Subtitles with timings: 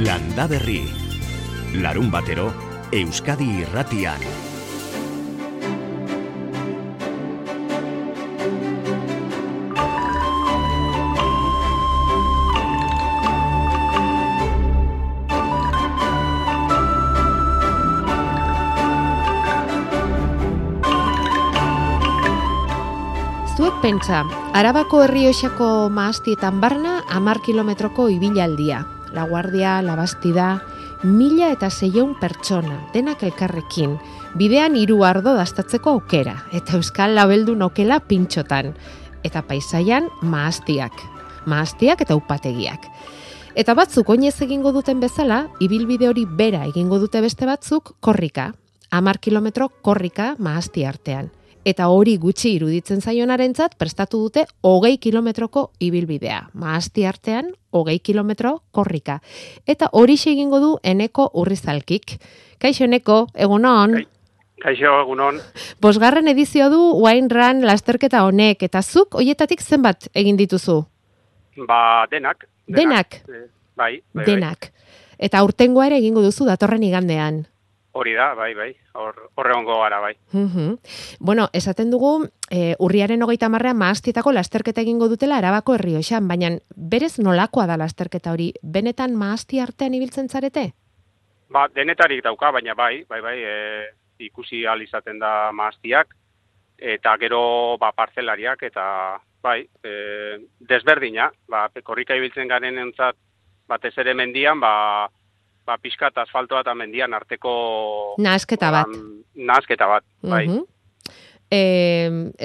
[0.00, 0.80] Landa Berri.
[1.76, 2.46] Larun batero,
[2.90, 4.22] Euskadi irratian.
[23.80, 28.82] Pentsa, Arabako herrioxako maastietan barna amar kilometroko ibilaldia.
[29.12, 30.62] La Guardia, La Bastida,
[31.02, 33.96] mila eta zeioun pertsona, denak elkarrekin,
[34.36, 38.74] bidean hiru ardo dastatzeko aukera, eta euskal labeldu nokela pintxotan,
[39.24, 40.92] eta paisaian maastiak,
[41.46, 42.86] maastiak eta upategiak.
[43.58, 48.52] Eta batzuk oinez egingo duten bezala, ibilbide hori bera egingo dute beste batzuk, korrika,
[48.90, 51.30] amar kilometro korrika maasti artean.
[51.60, 56.46] Eta hori gutxi iruditzen zaionarentzat prestatu dute hogei kilometroko ibilbidea.
[56.54, 59.18] Maasti artean, hogei kilometro korrika.
[59.66, 62.16] Eta hori egingo du eneko urrizalkik.
[62.58, 63.98] Kaixo eneko, egunon?
[64.60, 65.40] Kaixo, egunon.
[65.80, 70.84] Bosgarren edizio du Wine Run lasterketa honek, eta zuk hoietatik zenbat egin dituzu?
[71.68, 72.46] Ba, denak.
[72.68, 73.22] Denak?
[73.28, 74.24] Eh, Bai, bai, bai.
[74.24, 74.72] Denak.
[75.18, 77.46] Eta urtengoa ere egingo duzu datorren igandean.
[77.92, 78.68] Hori da, bai, bai.
[78.94, 80.14] Hor, horre ongo gara, bai.
[80.32, 80.76] Mhm.
[81.18, 87.18] Bueno, esaten dugu, e, urriaren hogeita marrean maastietako lasterketa egingo dutela arabako herrioxan, baina berez
[87.18, 88.52] nolakoa da lasterketa hori?
[88.62, 90.72] Benetan maasti artean ibiltzen zarete?
[91.50, 93.56] Ba, denetarik dauka, baina bai, bai, bai, e,
[94.20, 96.14] ikusi ahal izaten da maaztiak,
[96.78, 98.84] eta gero, ba, parcelariak, eta,
[99.42, 103.18] bai, e, desberdina, ba, korrika ibiltzen garen entzat,
[103.66, 105.08] batez ere mendian, ba,
[105.70, 107.54] ba, pixkat asfaltoa eta mendian arteko...
[108.22, 108.90] Nahasketa bat.
[108.90, 110.44] Ba, nahasketa bat, bai.
[110.48, 110.66] Mhm.
[111.50, 111.60] E,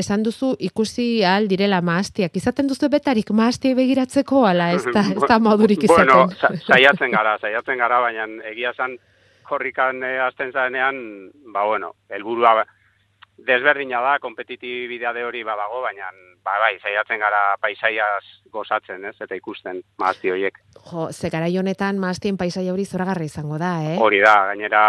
[0.02, 2.34] esan duzu ikusi ahal direla maastiak.
[2.40, 6.10] Izaten duzu betarik maasti begiratzeko, ala ez da, ez da modurik izaten.
[6.10, 8.98] Bueno, sa, saiatzen gara, saiatzen gara, baina egia esan
[9.46, 10.98] korrikan e, azten zaenean,
[11.54, 12.64] ba, bueno, helburua
[13.38, 16.10] desberdina da, kompetitibidea de hori badago, baina,
[16.44, 20.60] ba, bai, saiatzen gara paisaiaz gozatzen, ez, eta ikusten maazti horiek.
[20.92, 23.98] Jo, ze garai honetan maastien paisaia hori zoragarri izango da, eh?
[24.00, 24.86] Hori da, gainera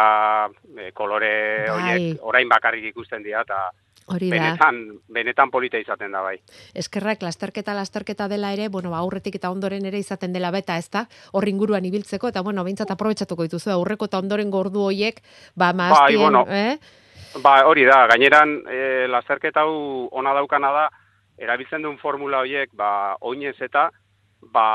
[0.76, 1.32] e, kolore
[1.66, 1.74] Bai.
[1.74, 3.66] horiek orain bakarrik ikusten dira, eta
[4.06, 4.36] Hori da.
[4.36, 4.76] benetan,
[5.10, 6.36] benetan polita izaten da, bai.
[6.78, 10.86] Eskerrak lasterketa lasterketa dela ere, bueno, ba, aurretik eta ondoren ere izaten dela beta, ez
[10.94, 11.08] da?
[11.32, 15.18] Hor inguruan ibiltzeko eta bueno, beintzat aprobetxatuko dituzu aurreko eta ondoren gordu hoiek,
[15.56, 16.44] ba maastien, bueno.
[16.46, 16.78] eh?
[17.34, 20.84] Ba, hori da, gaineran e, lasterketa hau ona daukana da,
[21.38, 23.90] erabiltzen duen formula horiek, ba, oinez eta,
[24.52, 24.66] ba,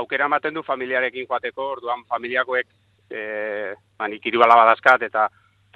[0.00, 2.66] aukera ematen du familiarekin joateko, orduan familiakoek,
[3.10, 5.28] e, ba, nik hiru alaba dazkat, eta,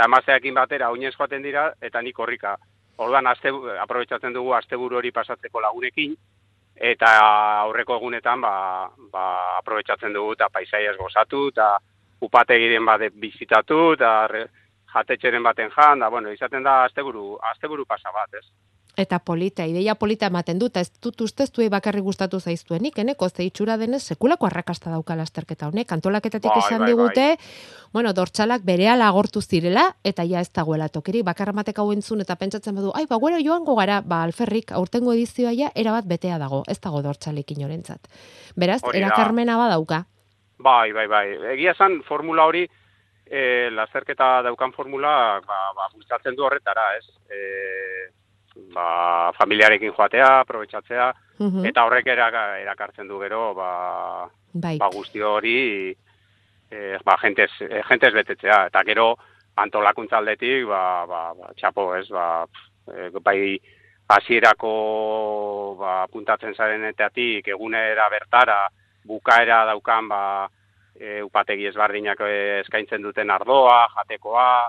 [0.04, 2.54] emazeakin batera oinez joaten dira, eta nik horrika.
[2.98, 3.50] Orduan, aste,
[3.82, 6.14] aprobetsatzen dugu asteburu hori pasatzeko lagunekin,
[6.78, 7.10] eta
[7.64, 8.54] aurreko egunetan, ba,
[9.12, 9.26] ba,
[9.58, 11.74] aprobetsatzen dugu, eta paisaiaz gozatu, eta
[12.22, 14.12] upategiren bat bizitatu, eta
[14.94, 18.46] jatetxeren baten jan, da, bueno, izaten da asteburu, asteburu pasa bat, ez?
[18.98, 23.44] Eta polita, ideia polita ematen dut, ez dut ustez duei bakarrik gustatu zaiztuenik, eneko, ze
[23.46, 27.26] itxura denez, sekulako arrakasta dauka lasterketa honek, antolaketatik Bai, esan bai, digute,
[27.94, 32.74] bueno, dortxalak berehala agortu zirela, eta ja ez dagoela tokirik, bakarramatek hau entzun eta pentsatzen
[32.74, 36.80] badu, ai, ba, bueno, joango gara, ba, alferrik, aurtengo edizioa ja, erabat betea dago, ez
[36.80, 38.10] dago dortxalik inorentzat.
[38.56, 40.06] Beraz, erakarmena badauka.
[40.58, 41.26] Bai, bai, bai.
[41.54, 42.66] Egia esan formula hori,
[43.30, 47.06] e, lasterketa daukan formula, ba, ba, bultzatzen du horretara, ez?
[47.30, 48.10] E,
[48.74, 51.64] ba, familiarekin joatea, aprobetsatzea, Mhm.
[51.66, 54.78] eta horrek eraka- erakartzen du gero, ba, Bai.
[54.78, 55.90] ba guztio hori,
[56.70, 58.66] e, ba, jentez, e, jentez betetzea.
[58.66, 59.16] Eta gero,
[59.56, 62.46] antolakuntza aldetik, ba, ba, ba, txapo, ez, ba,
[62.88, 63.60] e, bai,
[64.08, 68.68] hasierako ba, puntatzen zarenetatik, egunera bertara,
[69.04, 70.48] bukaera daukan, ba,
[71.00, 74.68] e, upategi ezbardinak e, eskaintzen duten ardoa, jatekoa,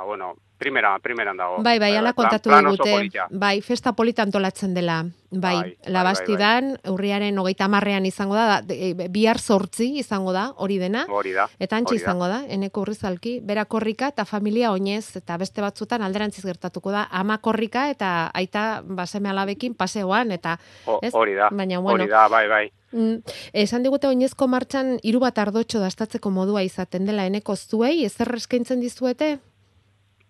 [0.00, 1.62] ba, bueno, primera, primeran dago.
[1.62, 3.20] Bai, bai, ala plan- kontatu plan oso digute.
[3.30, 5.04] Bai, festa polita antolatzen dela.
[5.30, 10.50] Bai, Bai, bai, labastidan, urriaren hogeita marrean izango da, da, e, bihar sortzi izango da,
[10.56, 11.04] hori dena.
[11.08, 11.48] Hori da.
[11.58, 16.44] Eta antxe izango da, eneko urrizalki, bera korrika eta familia oinez, eta beste batzutan alderantziz
[16.44, 20.58] gertatuko da, ama korrika eta aita baseme alabekin paseoan, eta
[21.02, 21.14] ez?
[21.14, 21.48] Hori da.
[21.52, 22.02] Baina, bueno.
[22.02, 22.72] Hori da, bai, bai.
[22.92, 23.22] Mm,
[23.52, 28.80] esan digute oinezko martxan hiru bat ardotxo dastatzeko modua izaten dela eneko zuei, ezer eskaintzen
[28.80, 29.38] dizuete?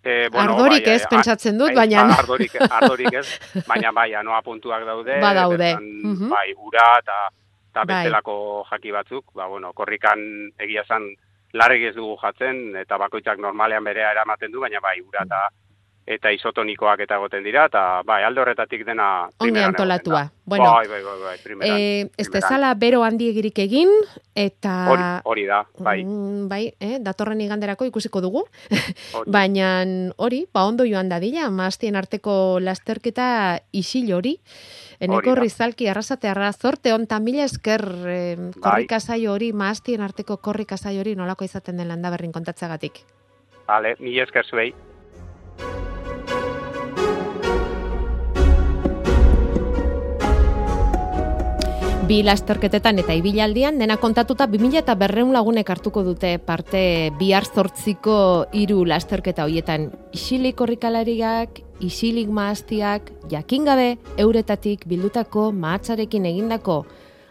[0.03, 3.27] E, Ardorik ez, pentsatzen dut, baina- Ba, Ardorik, ardorik ez,
[3.71, 5.19] baina bai, anoa puntuak daude.
[5.21, 6.31] Badaude, bertan, mhm.
[6.33, 7.19] Bai, ura eta
[7.71, 7.87] eta Bai.
[8.05, 9.25] bestelako jaki batzuk.
[9.35, 10.19] Ba, bueno, korrikan
[10.59, 11.05] egia zan
[11.53, 15.49] larrik ez dugu jatzen, eta bakoitzak normalean berea eramaten du, baina bai, ura eta
[16.11, 19.29] eta isotonikoak eta goten dira, eta bai, alde horretatik dena...
[19.39, 20.25] Onge antolatua.
[20.51, 21.79] Bueno, bai, bai, bai, bai, primeran.
[21.79, 23.93] E, ez dezala bero handiegirik egin,
[24.35, 24.73] eta...
[24.91, 26.01] Hori, hori da, bai.
[26.03, 28.43] Mm, bai, eh, datorren iganderako ikusiko dugu.
[29.39, 29.71] Baina
[30.19, 32.35] hori, ba ondo joan dadila, maaztien arteko
[32.65, 33.31] lasterketa
[33.71, 34.37] isil hori.
[35.01, 38.99] Eneko rizalki arrasatearra zorte onta mila esker eh, korrika
[39.31, 43.05] hori, maaztien arteko korrika hori nolako izaten den landa berrin kontatzagatik.
[43.69, 44.73] Vale, mila esker zuei.
[52.11, 56.81] Bi lasterketetan eta ibilaldian dena kontatuta 2000 eta berreun lagunek hartuko dute parte
[57.21, 58.17] bihar zortziko
[58.51, 63.87] hiru lasterketa hoietan isilik horrikalariak, isilik maaztiak, jakin gabe
[64.19, 66.81] euretatik bildutako mahatzarekin egindako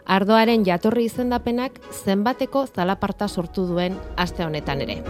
[0.06, 5.02] ardoaren jatorri izendapenak zenbateko zalaparta sortu duen aste honetan ere.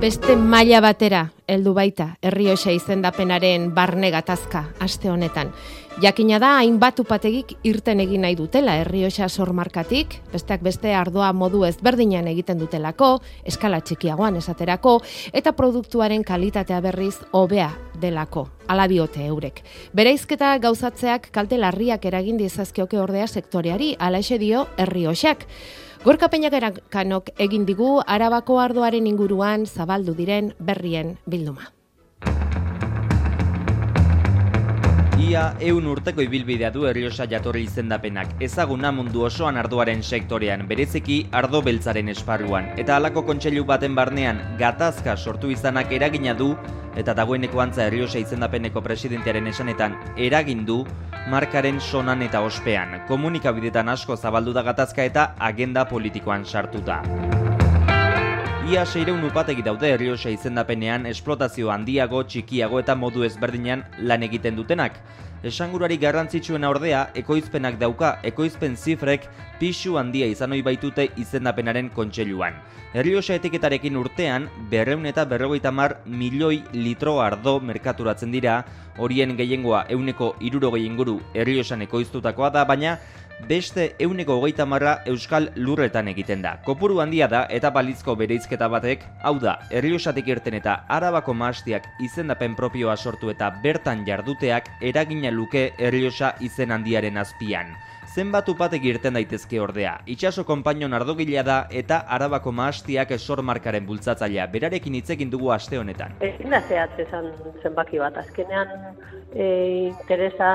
[0.00, 5.52] Beste maila batera heldu baita Herrioxa izendapenaren barne gatazka aste honetan.
[5.98, 12.28] Jakina da hainbat upategik irten egin nahi dutela Herrioxa sormarkatik, besteak beste ardoa modu ezberdinan
[12.30, 13.08] egiten dutelako,
[13.44, 15.00] eskala txikiagoan esaterako
[15.32, 18.46] eta produktuaren kalitatea berriz hobea delako.
[18.70, 19.64] Ala diote eurek.
[19.92, 25.44] Bereizketa gauzatzeak kalte larriak eragin dizazkioke ordea sektoreari, ala dio Herrioxak.
[26.04, 26.30] Gorka
[26.88, 31.79] kanok egin digu arabako ardoaren inguruan zabaldu diren berrien bilduma.
[35.20, 41.60] Ia eun urteko ibilbidea du erriosa jatorri izendapenak, ezaguna mundu osoan ardoaren sektorean, bereziki ardo
[41.66, 42.70] beltzaren esparruan.
[42.80, 46.54] Eta halako kontseilu baten barnean, gatazka sortu izanak eragina du,
[46.96, 50.80] eta dagoeneko antza erriosa izendapeneko presidentearen esanetan eragin du,
[51.28, 57.02] markaren sonan eta ospean, komunikabidetan asko zabaldu da gatazka eta agenda politikoan sartuta.
[58.70, 65.00] Ia seireun upategi daude herriosa izendapenean esplotazio handiago, txikiago eta modu ezberdinan lan egiten dutenak.
[65.42, 69.26] Esangurari garrantzitsuena ordea, ekoizpenak dauka, ekoizpen zifrek
[69.58, 72.60] pixu handia izan ohi baitute izendapenaren kontseiluan.
[72.94, 78.60] Herriosa etiketarekin urtean, berreun eta berrogeita mar milioi litro ardo merkaturatzen dira,
[79.02, 83.00] horien gehiengoa euneko irurogei inguru herriosan ekoiztutakoa da, baina
[83.48, 86.56] beste euneko hogeita marra euskal lurretan egiten da.
[86.64, 92.56] Kopuru handia da eta balizko bereizketa batek, hau da, herriosatik irten eta arabako maastiak izendapen
[92.56, 97.76] propioa sortu eta bertan jarduteak eragina luke herriosa izen handiaren azpian
[98.10, 99.92] zenbat upatek irten daitezke ordea.
[100.10, 104.48] Itxaso konpainon ardogilea da eta arabako maastiak esor markaren bultzatzailea.
[104.54, 106.16] Berarekin hitzekin dugu aste honetan.
[106.26, 107.06] Ezin da zehatz
[107.62, 108.18] zenbaki bat.
[108.24, 108.72] Azkenean
[109.34, 109.46] e,
[109.92, 110.50] interesa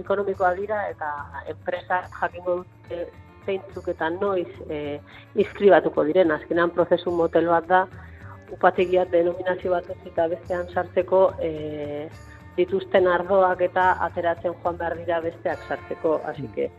[0.00, 1.12] ekonomikoa dira eta
[1.52, 3.04] enpresa jakingo dute
[3.44, 4.98] zeintzuk eta noiz e,
[5.44, 6.32] iskribatuko diren.
[6.38, 7.84] Azkenean prozesu motel bat da
[8.56, 11.52] upategiat denominazio bat eta bestean sartzeko e,
[12.58, 16.70] dituzten ardoak eta ateratzen joan behar dira besteak sartzeko, hasi que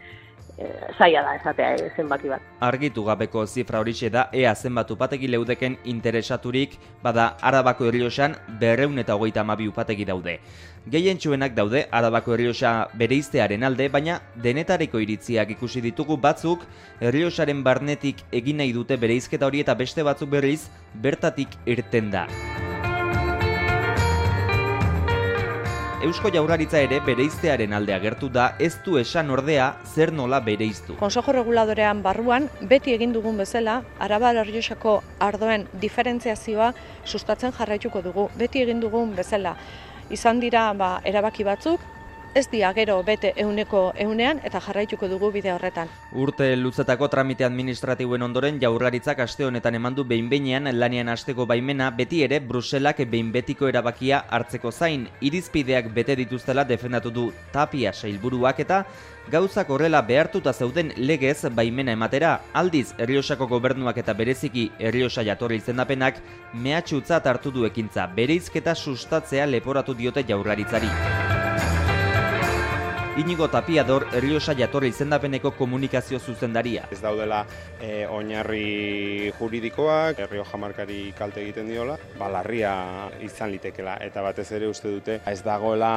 [0.59, 2.43] eh, zaila da esatea eh, zenbaki bat.
[2.59, 9.15] Argitu gabeko zifra horixe da ea zenbat upategi leudeken interesaturik, bada Arabako Herriosan berreun eta
[9.15, 10.39] hogeita amabi upategi daude.
[10.89, 16.65] Gehien txuenak daude Arabako Herriosa bereiztearen alde, baina denetareko iritziak ikusi ditugu batzuk
[16.99, 22.27] Herriosaren barnetik egin nahi dute bereizketa hori eta beste batzuk berriz bertatik irten da.
[25.99, 30.95] Eusko Jaurlaritza ere bereiztearen alde agertu da ez du esan ordea zer nola bereiztu.
[31.01, 36.71] Konsejo reguladorean barruan beti egin dugun bezala Arabar Errioxako ardoen diferentziazioa
[37.03, 38.29] sustatzen jarraituko dugu.
[38.39, 39.57] Beti egin dugun bezala
[40.09, 41.83] izan dira ba, erabaki batzuk
[42.35, 45.89] ez dia gero bete euneko eunean eta jarraituko dugu bide horretan.
[46.13, 52.23] Urte luzetako tramite administratiboen ondoren jaurlaritzak aste honetan emandu behin behinean lanian asteko baimena beti
[52.23, 58.83] ere Bruselak behin betiko erabakia hartzeko zain irizpideak bete dituztela defendatu du tapia sailburuak eta
[59.31, 66.21] gauzak horrela behartuta zeuden legez baimena ematera aldiz Herriosako gobernuak eta bereziki Herriosa jatorri izendapenak
[66.53, 71.38] mehatxutzat hartu du ekintza bereizketa sustatzea leporatu diote jaurlaritzari.
[73.19, 76.85] Inigo Tapiador Erriosa jatorri izendapeneko komunikazio zuzendaria.
[76.87, 77.41] Ez daudela
[77.75, 82.71] e, oinarri juridikoak, Errio jamarkari kalte egiten diola, balarria
[83.25, 85.91] izan litekela, eta batez ere uste dute ez dagoela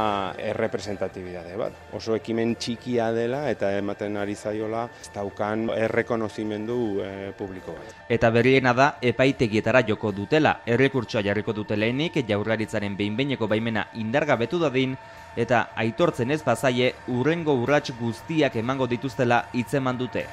[0.50, 1.78] errepresentatibitate bat.
[1.94, 7.96] Oso ekimen txikia dela eta ematen ari zaiola ez daukan errekonozimendu e, publiko bat.
[8.10, 14.98] Eta berriena da epaitegietara joko dutela, errekurtsoa jarriko dutelenik jaurlaritzaren behinbeineko baimena indargabetu dadin,
[15.36, 20.26] eta aitortzen ez bazaie urrengo urrats guztiak emango dituztela hitzeman dute.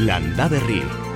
[0.00, 1.09] Landa berri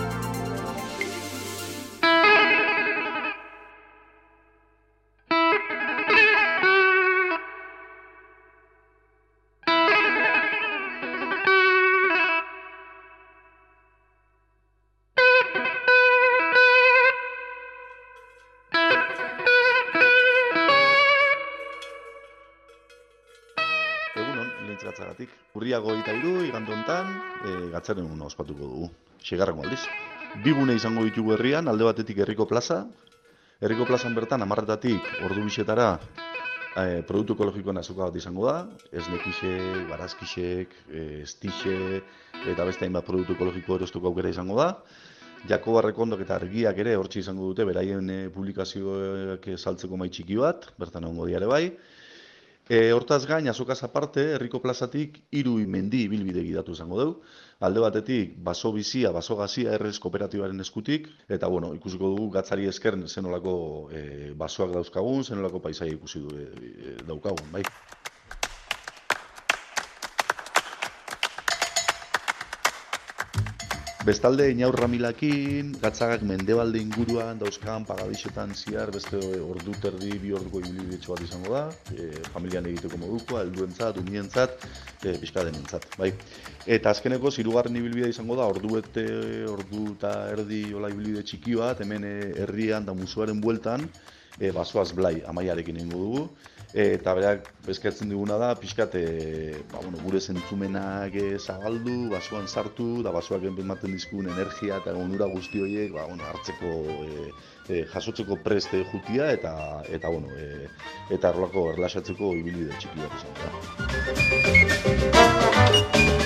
[25.65, 27.07] Urriago eta iru, igande honetan,
[27.41, 28.89] e, gatzaren una ospatuko dugu.
[29.25, 29.81] Segarrengo aldiz.
[30.45, 32.83] Bi gune izango ditugu herrian, alde batetik herriko plaza.
[33.65, 35.87] Herriko plazan bertan, amarretatik ordu bisetara,
[36.77, 38.59] e, produktu ekologikoen azoka bat izango da.
[38.93, 42.13] Esnekisek, barazkisek, e, estixek,
[42.53, 44.69] eta beste hainbat produktu ekologiko erostuko aukera izango da.
[45.49, 51.09] Jakoba Rekondok eta argiak ere hortxe izango dute, beraien publikazioak saltzeko mai txiki bat, bertan
[51.09, 51.67] egongo diare bai.
[52.69, 57.33] E, hortaz gain, azokaz aparte, herriko plazatik hiru mendi ibilbide gidatu izango dugu.
[57.61, 62.97] Alde batetik, baso bizia, baso gazia errez kooperatibaren eskutik, eta bueno, ikusiko dugu gatzari esker
[63.07, 63.55] zenolako
[63.93, 67.65] e, basoak dauzkagun, zenolako paisai ikusi du, e, daukagun, bai.
[74.05, 81.15] Bestalde, inaur ramilakin, gatzagak mendebalde inguruan, dauzkan pagabixetan ziar, beste ordu terdi, bi orduko ibilbidetxo
[81.15, 84.61] bat izango da, e, familian egiteko modukoa, helduentzat, umientzat,
[85.01, 85.47] e, pixka
[85.97, 86.11] bai.
[86.67, 89.07] Eta azkeneko, zirugarren ibilbidea izango da, ordu bete,
[89.49, 93.89] ordu eta erdi hola ibilbide txiki bat, hemen e, herrian da musuaren bueltan,
[94.39, 96.29] e, basoaz blai amaiarekin egingo dugu,
[96.75, 103.03] eta berak bezkatzen diguna da, pixkat, e, ba, bueno, gure zentzumenak e, zabaldu, basoan sartu,
[103.07, 106.71] da basoak ematen dizkun energia eta onura guzti horiek ba, bueno, hartzeko,
[107.07, 107.31] e,
[107.69, 109.55] e, jasotzeko preste jutia, eta,
[109.87, 110.67] eta, bueno, e,
[111.15, 113.35] eta erlako erlaxatzeko ibilbide txiki bat izan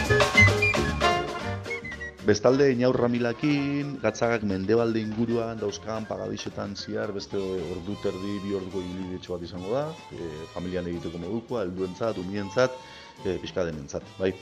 [0.08, 0.17] da.
[2.28, 9.32] Bestalde, inaur ramilakin, gatzagak mendebalde inguruan, dauzkan pagabixetan ziar, beste ordu terdi, bi orduko ibilbidetxo
[9.32, 12.76] bat izango da, e, familian egiteko modukoa, helduentzat, umientzat,
[13.24, 14.34] e, pixka denentzat, bai.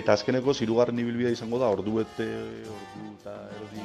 [0.00, 2.26] Eta azkeneko, zirugarren ibilbidea izango da, ordu bete,
[2.74, 3.80] ordu eta erdi...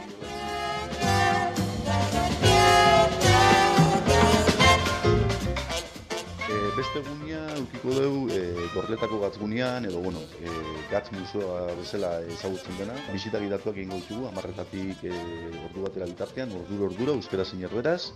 [6.75, 10.51] beste gunia, ukiko dugu, e, gorletako gatzgunean, edo, bueno, e,
[10.91, 12.97] gatz museoa bezala ezagutzen dena.
[13.13, 15.13] Bisita gidatuak egingo ditugu, amarretatik e,
[15.69, 18.11] ordu batera bitartean, ordura ordura, euskera zein erderaz.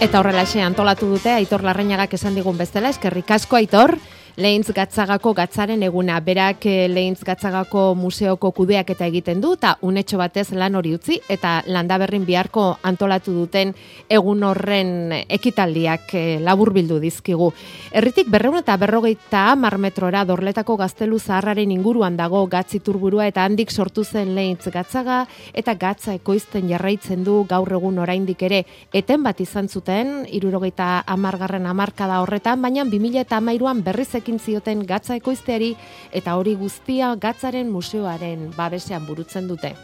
[0.00, 3.98] Eta horrelaxe antolatu dute Aitor Larrañagak esan digun bestela, eskerrik asko Aitor.
[4.40, 6.14] Lehintz Gatzagako gatzaren eguna.
[6.24, 11.18] Berak eh, Lehintz Gatzagako museoko kudeak eta egiten du, eta unetxo batez lan hori utzi,
[11.28, 13.74] eta landaberrin biharko antolatu duten
[14.08, 17.50] egun horren ekitaldiak eh, laburbildu dizkigu.
[17.92, 23.68] Herritik berreun eta berrogeita hamar metrora dorletako gaztelu zaharraren inguruan dago gatzi turburua eta handik
[23.70, 29.44] sortu zen Lehintz Gatzaga, eta gatza ekoizten jarraitzen du gaur egun oraindik ere eten bat
[29.44, 35.72] izan zuten, irurogeita amargarren amarkada horretan, baina 2000 eta amairuan berriz ekin zioten gatza ekoizteari
[36.14, 39.74] eta hori guztia gatzaren museoaren babesean burutzen dute.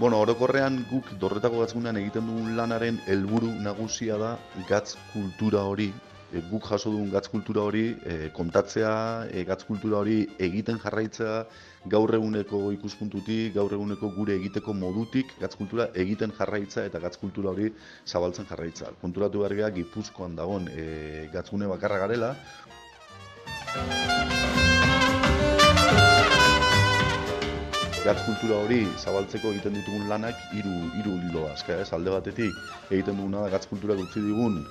[0.00, 4.38] Bueno, orokorrean guk dorretako gatzgunean egiten dugun lanaren helburu nagusia da
[4.68, 5.90] gatz kultura hori,
[6.32, 8.94] e, guk jaso dugun gatz kultura hori e, kontatzea,
[9.28, 11.44] e, gatz kultura hori egiten jarraitzea,
[11.92, 17.52] gaur eguneko ikuspuntutik, gaur eguneko gure egiteko modutik, gatz kultura egiten jarraitza eta gatz kultura
[17.52, 17.68] hori
[18.06, 18.94] zabaltzen jarraitza.
[19.04, 22.34] Konturatu behar Gipuzkoan dagoen e, gatzgune bakarra garela,
[28.00, 32.56] Gatz kultura hori zabaltzeko egiten ditugun lanak hiru hiru ildo azka, ez alde batetik
[32.90, 34.62] egiten duguna da gatz kultura utzi digun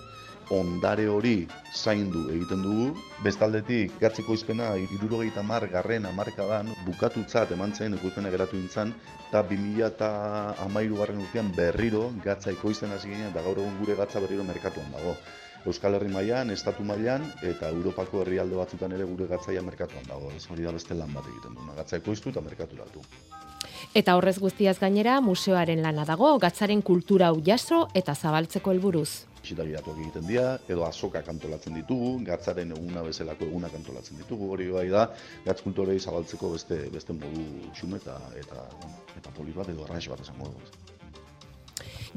[0.50, 2.88] ondare hori zaindu egiten dugu.
[3.24, 8.94] Bestaldetik gatzeko izpena irurogeita mar garren amarkadan bukatutzat eman zen ekoizpena geratu nintzen
[9.30, 10.10] eta 2000 eta
[10.66, 14.90] amairu garren urtean berriro gatza ekoizten hasi ginen eta gaur egun gure gatza berriro merkatuan
[14.98, 15.16] dago.
[15.68, 20.32] Euskal Herri mailan, estatu mailan eta Europako herrialde batzutan ere gure gatzaia merkatuan dago.
[20.36, 21.76] Ez hori da beste lan bat egiten duna.
[21.76, 23.04] Gatza ekoiztu eta merkaturatu.
[23.94, 29.26] Eta horrez guztiaz gainera, museoaren lana dago, gatzaren kultura hau jaso eta zabaltzeko helburuz.
[29.42, 34.70] Bisita gidatuak egiten dira, edo azokak antolatzen ditugu, gatzaren eguna bezalako egunak antolatzen ditugu, hori
[34.72, 35.08] bai da,
[35.46, 38.64] gatz kulturei zabaltzeko beste beste modu xume eta eta,
[39.18, 40.99] eta polit bat edo arraix bat esango dugu.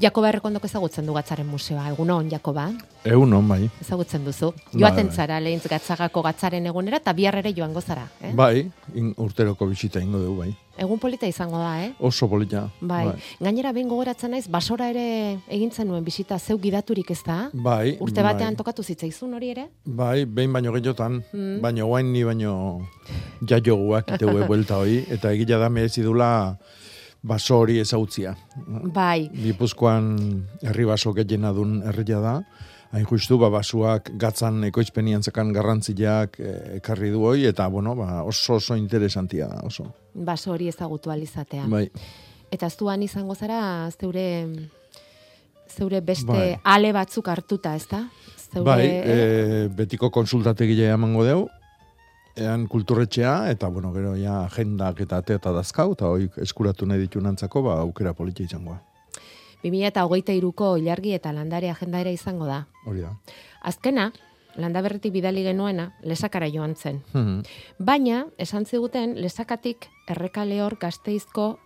[0.01, 2.65] Jakoba errekondok ezagutzen du gatzaren museoa, egunon, Jakoba?
[3.05, 3.67] Egunon, bai.
[3.81, 4.49] Ezagutzen duzu.
[4.71, 5.15] Bai, Joaten bai.
[5.15, 8.07] zara lehintz gatzagako gatzaren egunera eta bihar ere joango zara.
[8.21, 8.31] Eh?
[8.33, 8.63] Bai,
[8.95, 10.49] in, urteroko bisita ingo dugu, bai.
[10.81, 11.91] Egun polita izango da, eh?
[12.01, 12.63] Oso polita.
[12.81, 13.11] Bai.
[13.39, 17.49] Gainera behin gogoratzen naiz basora ere egintzen nuen bisita zeu gidaturik ez da?
[17.53, 17.97] Bai.
[18.01, 18.63] Urte batean bai.
[18.63, 19.67] tokatu zitzaizun hori ere?
[19.85, 21.59] Bai, behin baino gehiotan, Mm.
[21.61, 22.81] baino guain ni baino
[23.45, 26.57] jaioguak iteue buelta hoi, eta egila da merezi dula
[27.23, 28.35] baso hori ezautzia.
[28.93, 29.29] Bai.
[29.31, 30.13] Gipuzkoan
[30.61, 32.35] herri baso gehiena dun herria da,
[32.93, 38.21] hain justu ba, basuak gatzan ekoizpenian zekan garrantziak eh, ekarri du hoi, eta bueno, ba,
[38.27, 39.87] oso oso interesantia da, oso.
[40.13, 41.65] Baso hori ezagutu alizatea.
[41.71, 41.87] Bai.
[42.53, 44.27] Eta zuan izango zara zeure
[45.73, 46.53] zeure beste Bai.
[46.63, 48.03] ale batzuk hartuta, ezta?
[48.51, 51.47] Zeure Bai, e, betiko konsultategile emango deu,
[52.35, 57.05] ean kulturretxea, eta bueno, gero ja agendak eta ate eta dazkau, eta hoi eskuratu nahi
[57.05, 58.79] ditu nantzako, ba, aukera politia izangoa.
[59.63, 62.65] 2023ko ilargi eta landare agenda ere izango da.
[62.85, 63.13] Hori da.
[63.63, 64.09] Azkena,
[64.59, 67.01] landaberritik bidali genuena, lesakara joan zen.
[67.13, 67.41] Mhm.
[67.79, 71.57] Baina, esan ziguten, lesakatik errekale hor gazteizko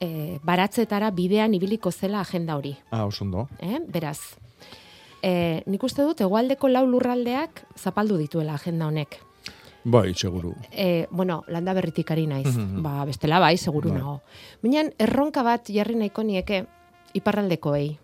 [0.00, 2.76] e, baratzetara bidean ibiliko zela agenda hori.
[2.90, 3.48] Ah, oso ondo.
[3.58, 3.78] Eh?
[3.86, 4.38] Beraz,
[5.22, 9.27] e, nik uste dut, egualdeko lau lurraldeak zapaldu dituela agenda honek.
[9.88, 10.54] Bai, seguru.
[10.70, 12.46] E, bueno, landa berritik ari naiz.
[12.54, 12.82] Mhm.
[12.82, 13.98] ba, bestela bai, seguru Bai.
[13.98, 14.20] nago.
[14.62, 16.66] Baina, erronka bat jarri nahiko nieke
[17.14, 17.96] iparraldekoei.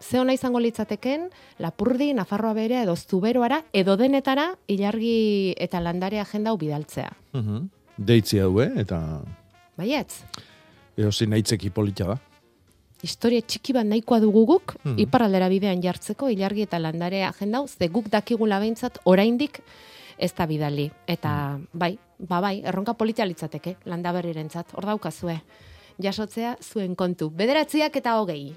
[0.00, 1.26] Ze ona izango litzateken,
[1.58, 7.10] Lapurdi, Nafarroa bere edo Zuberoara edo denetara ilargi eta landare agenda hau bidaltzea.
[7.36, 7.68] Mhm.
[7.98, 8.70] Deitzia du, eh?
[8.80, 9.20] eta
[9.76, 10.22] Baietz,
[10.96, 12.18] edo zin aitzeki polita da.
[13.02, 14.98] historia txiki bat nahikoa dugu guk, Mhm.
[15.00, 19.60] iparraldera bidean jartzeko ilargi eta landare agenda hau, ze guk dakigula behintzat oraindik
[20.20, 20.90] ez da bidali.
[21.08, 25.40] Eta bai, ba bai, erronka politia litzateke, landaberrirentzat, hor daukazue.
[26.00, 27.30] Jasotzea zuen kontu.
[27.30, 28.52] Bederatziak eta hogei.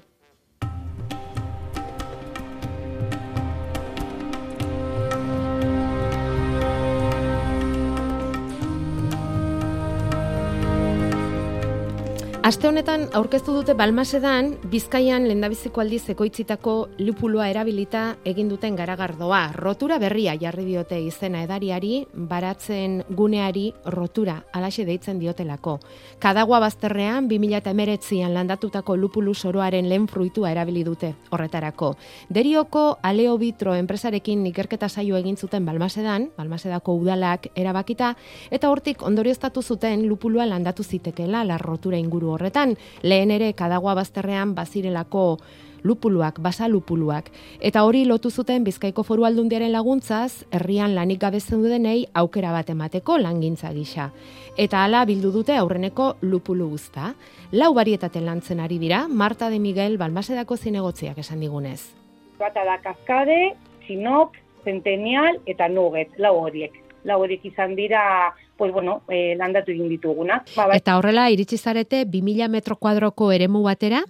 [12.44, 19.38] Aste honetan aurkeztu dute Balmasedan Bizkaian lehendabiziko aldiz ekoitzitako lupulua erabilita egin duten garagardoa.
[19.56, 23.62] Rotura berria jarri diote izena edariari, baratzen guneari
[23.94, 25.78] rotura, alaxe deitzen diotelako.
[26.20, 31.94] Kadagua bazterrean 2019an landatutako lupulu soroaren lehen fruitua erabili dute horretarako.
[32.28, 38.12] Derioko Aleo Bitro enpresarekin ikerketa saio egin zuten Balmasedan, Balmasedako udalak erabakita
[38.50, 42.76] eta hortik ondorioztatu zuten lupulua landatu zitekela la rotura inguru horretan.
[43.02, 45.38] Lehen ere kadagua bazterrean bazirelako
[45.84, 47.30] lupuluak, basa lupuluak.
[47.60, 53.18] Eta hori lotu zuten Bizkaiko Foru Aldundiaren laguntzaz, herrian lanik gabe zeudenei aukera bat emateko
[53.20, 54.10] langintza gisa.
[54.56, 57.12] Eta hala bildu dute aurreneko lupulu guzta.
[57.52, 61.92] Lau barietaten lantzen ari dira, Marta de Miguel Balmasedako zinegotziak esan digunez.
[62.38, 63.54] Bata da kaskade,
[63.86, 64.32] sinop,
[64.64, 66.83] centennial eta nugget, lau horiek.
[67.04, 70.48] Lau horiek izan dira, pues bueno, eh, landatu egin ditugunak.
[70.56, 74.02] Ba, bai, Eta horrela iritsi zarete 2000 metro kuadroko eremu batera,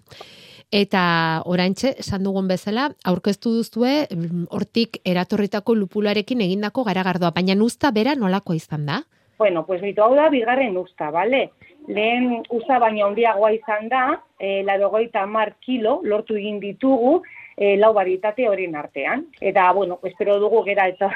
[0.70, 7.90] eta oraintxe, esan dugun bezala, aurkeztu duzue mm, hortik eratorritako lupularekin egindako garagardoa, baina usta
[7.90, 9.02] bera nolakoa izan da?
[9.38, 11.50] bueno, pues bitu hau da, bigarren usta, bale?
[11.88, 17.22] Lehen usta baina handiagoa izan da, eh, larogeita mar kilo lortu egin ditugu,
[17.56, 19.26] eh, lau barietate horien artean.
[19.40, 21.10] Eta, bueno, espero dugu gera eta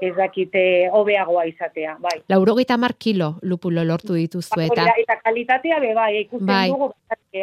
[0.00, 2.20] ez dakite hobeagoa izatea, bai.
[2.28, 6.70] Laurogeita mar kilo lupulo lortu dituzue, Hori eta eta kalitatea be bai, ikusten Bai.
[6.70, 6.92] dugu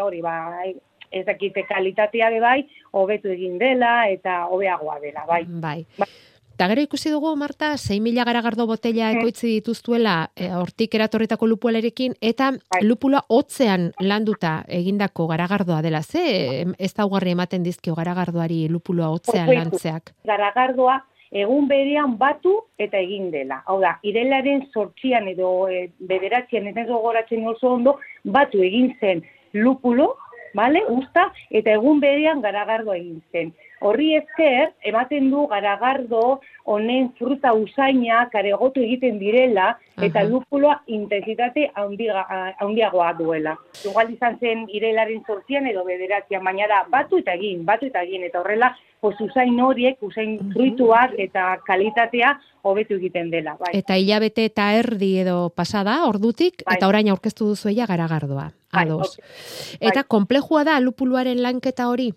[0.02, 0.76] hori bai.
[1.14, 2.60] Ez dakite kalitatea be bai,
[2.92, 5.44] hobetu egin dela eta hobeagoa dela, bai.
[5.46, 5.86] Bai.
[5.98, 6.10] Bai.
[6.54, 12.52] Eta gero ikusi dugu, Marta, 6.000 garagardo botella ekoitzi dituztuela e, hortik eratorritako lupulerekin, eta
[12.54, 12.84] Bai.
[12.86, 16.04] lupula hotzean landuta egindako garagardoa dela.
[16.04, 20.14] Ze ez daugarri ematen dizkio garagardoari lupulua hotzean lantzeak?
[20.30, 21.00] Garagardoa
[21.34, 23.64] egun berean batu eta egin dela.
[23.66, 30.14] Hau da, irelaren sortxian edo e, bederatzean ez gogoratzen oso ondo, batu egin zen lupulo,
[30.54, 33.54] vale, usta, eta egun berean garagardo egin zen.
[33.84, 36.40] Horri esker, ematen du garagardo
[36.72, 40.30] honen fruta usaina karegotu egiten direla, eta Aha.
[40.30, 43.58] lupuloa intensitate handiagoa duela.
[43.84, 48.24] Igual izan zen irelaren sortzian edo bederatzean, baina da, batu eta egin, batu eta egin,
[48.24, 48.72] eta horrela,
[49.04, 53.58] pues usain horiek, usain fruituak eta kalitatea hobetu egiten dela.
[53.60, 53.74] Bai.
[53.76, 56.78] Eta hilabete eta erdi edo pasada, ordutik, Bai.
[56.78, 58.54] eta orain aurkeztu duzuela garagardoa.
[58.72, 59.18] Bai, Ados.
[59.20, 59.82] ok.
[59.92, 62.14] Eta konplejua da lupuluaren lanketa hori?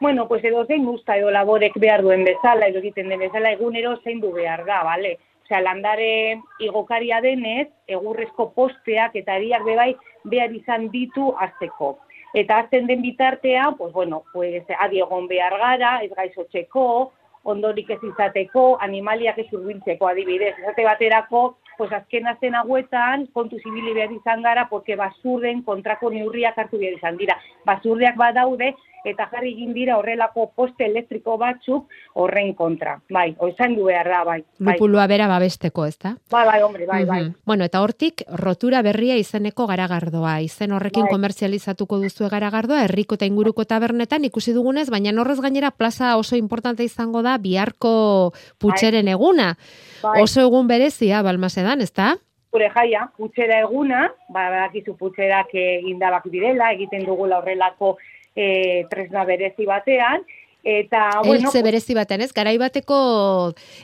[0.00, 3.98] Bueno, pues edo zein usta edo laborek behar duen bezala, edo egiten den bezala, egunero
[4.00, 5.18] zein du behar da, bale?
[5.44, 9.90] Osea, landare igokaria denez, egurrezko posteak eta ariak bebai
[10.24, 11.98] behar izan ditu azteko.
[12.32, 17.12] Eta azten den bitartean, pues bueno, pues adi egon behar gara, ez gaizotzeko,
[17.44, 20.54] ondorik ez izateko, animaliak ez urbiltzeko adibidez.
[20.62, 26.56] Esate baterako, pues azken azen hauetan, kontu zibili behar izan gara, porque basurden kontrako neurriak
[26.56, 27.36] hartu behar izan dira.
[27.68, 31.88] Basurdeak badaude, eta jarri egin dira horrelako poste elektriko batzuk
[32.20, 32.98] horren kontra.
[33.10, 34.40] Bai, oizan du behar da, bai.
[34.58, 34.74] bai.
[34.74, 36.14] Lupulua bera babesteko, ez da?
[36.30, 37.20] Bai, bai, hombre, bai, bai.
[37.24, 37.34] Mhm.
[37.46, 40.40] Bueno, eta hortik, rotura berria izeneko garagardoa.
[40.40, 41.12] Izen horrekin Bai.
[41.12, 46.84] komerzializatuko duzu garagardoa, herriko eta inguruko tabernetan ikusi dugunez, baina horrez gainera plaza oso importante
[46.84, 49.56] izango da biharko putxeren eguna.
[50.02, 50.22] Bai.
[50.22, 52.16] Oso egun berezia, balmasedan, ez da?
[52.50, 55.52] Gure jaia, putxera eguna, ba, badakizu putxerak
[55.86, 57.96] indabak direla, egiten dugula horrelako
[58.36, 60.24] e, tresna berezi batean,
[60.62, 62.32] eta, bueno, Eltze berezi baten, ez?
[62.36, 62.98] Garai bateko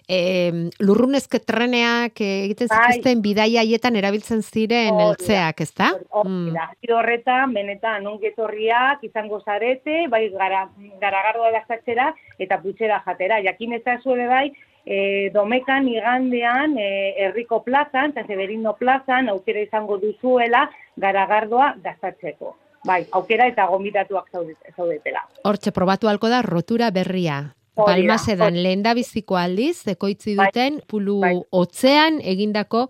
[0.09, 2.93] eh, lurrunezke treneak egiten Bai.
[2.93, 5.09] zituzten bidaia haietan erabiltzen ziren da.
[5.09, 5.93] eltzeak, ez da?
[6.11, 10.67] Hori da, Hori horretan, benetan, ongetorriak izango zarete, bai gara,
[11.01, 13.41] garagardoa dastatzera eta putxera jatera.
[13.45, 14.51] Jakin ez zuede bai,
[14.85, 22.57] e, domekan igandean e, herriko plazan, eta Severino plazan, aukera izango duzuela garagardoa dastatzeko.
[22.87, 25.25] Bai, aukera eta gombitatuak zaudete- zaudetela.
[25.45, 27.53] Hortxe probatu halko da rotura berria.
[27.77, 28.63] Da, hori.
[28.63, 31.35] lehen biziko aldiz, ekoitzi Bai, duten pulu bai.
[31.51, 32.89] otzean egindako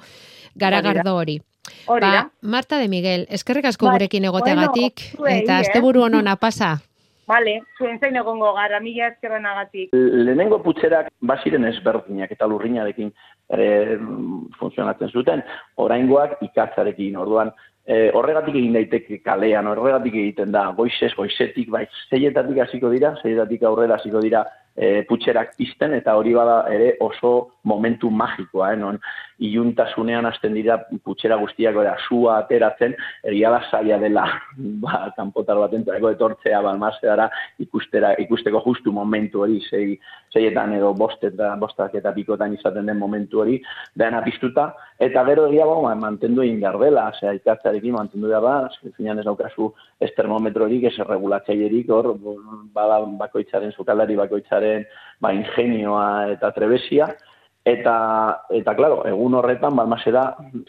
[0.54, 1.40] garagardo hori.
[1.86, 2.22] Hori da.
[2.22, 5.60] Ba, Marta de Miguel, eskerrik asko Bai, gurekin egoteagatik, bueno, eta eh?
[5.60, 6.76] asteburu honona pasa.
[7.26, 9.88] Vale, zuen zain egongo gara, mila eskerrenagatik.
[9.92, 13.10] Lehenengo putzerak baziren ezberdinak eta lurrinarekin
[13.50, 15.42] mm, funtzionatzen zuten,
[15.74, 17.50] oraingoak ikatzarekin, orduan
[17.86, 23.62] e, horregatik egin daiteke kalean, horregatik egiten da, goizez, goizetik, bai, zeietatik hasiko dira, zeietatik
[23.62, 24.44] aurrera hasiko dira
[24.76, 29.00] e, putxerak pizten, eta hori bada ere oso momentu magikoa, eh, non
[29.42, 34.24] iluntasunean hasten dira putxera guztiak ora sua ateratzen, egia da zaila dela
[34.84, 37.28] ba, kanpotar batentzako etortzea balmazeara
[37.64, 39.98] ikustera, ikusteko justu momentu hori, zei,
[40.32, 43.58] zeietan edo bostet, bostak eta pikotan izaten den momentu hori,
[43.94, 48.56] dena piztuta, eta gero egia ba, mantendu egin behar dela, zera ikatzarekin mantendu behar da,
[48.96, 52.12] zinean ez daukazu ez termometrorik, ez erregulatzailerik, hor,
[52.76, 54.65] bada bakoitzaren, sukaldari bakoitzaren,
[55.20, 57.14] ba, ingenioa eta trebesia,
[57.66, 57.92] Eta,
[58.54, 60.20] eta claro, egun horretan, balmasera,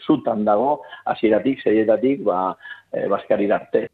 [0.02, 2.40] zutan dago, hasieratik, zeietatik, ba,
[2.90, 3.84] e, baskari arte.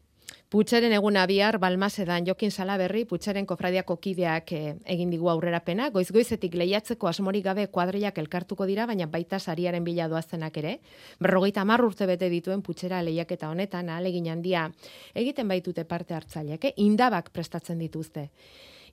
[0.55, 5.89] Putxeren eguna bihar Balmasedan Jokin Salaberri Putxeren kofradiako kideak eh, egin digu aurrerapena.
[5.91, 10.77] Goiz-goizetik lehiatzeko asmorik gabe kuadrilak elkartuko dira, baina baita sariaren bila doazenak ere.
[11.19, 14.69] Berrogeita hamar urte bete dituen Putxera lehiaketa honetan, ahalegin handia
[15.13, 16.73] egiten baitute parte hartzaileak, eh?
[16.77, 18.29] indabak prestatzen dituzte.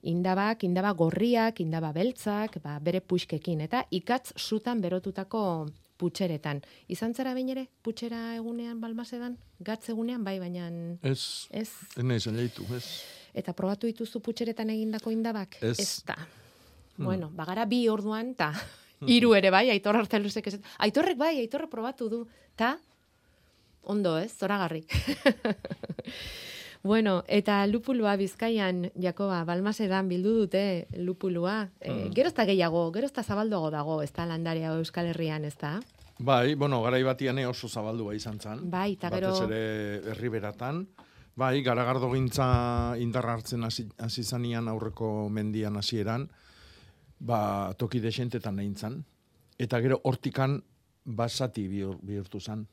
[0.03, 5.43] Indabak, indaba gorriak, indaba beltzak, ba, bere puxkekin, eta ikatz sutan berotutako
[5.97, 6.59] putxeretan.
[6.91, 9.37] Izan zara behin ere, putxera egunean balmasedan?
[9.63, 10.67] Gatz egunean, bai, baina...
[11.01, 11.69] Ez, Ez.
[11.95, 12.83] ez nahi zen leitu, ez.
[13.33, 15.57] Eta probatu dituzu putxeretan egindako indabak?
[15.63, 16.03] Ez.
[16.05, 16.17] da.
[16.97, 18.51] Bueno, bagara bi orduan, ta
[19.07, 20.57] hiru ere bai, aitor arteluzek ez.
[20.85, 22.19] Aitorrek bai, aitorrek probatu du.
[22.55, 22.75] Ta,
[23.83, 24.83] ondo ez, zoragarri.
[26.83, 31.69] bueno, eta lupulua bizkaian, Jakoba, balmasedan bildu dute lupulua.
[31.79, 35.45] E, gero ez da gehiago, gero ez da zabalduago dago, ez da landarea Euskal Herrian,
[35.45, 35.79] ez da?
[36.19, 38.69] Bai, bueno, garai batian oso zabaldua izan zen.
[38.69, 40.85] Bai, eta gero- Batez ere herriberatan.
[41.35, 46.27] Bai, garagardo gintza indar hartzen hasi zanean aurreko mendian hasieran,
[47.19, 49.03] ba, toki desentetan nehintzan.
[49.57, 50.59] Eta gero hortikan
[51.05, 52.67] basati bihur, bihurtu zen.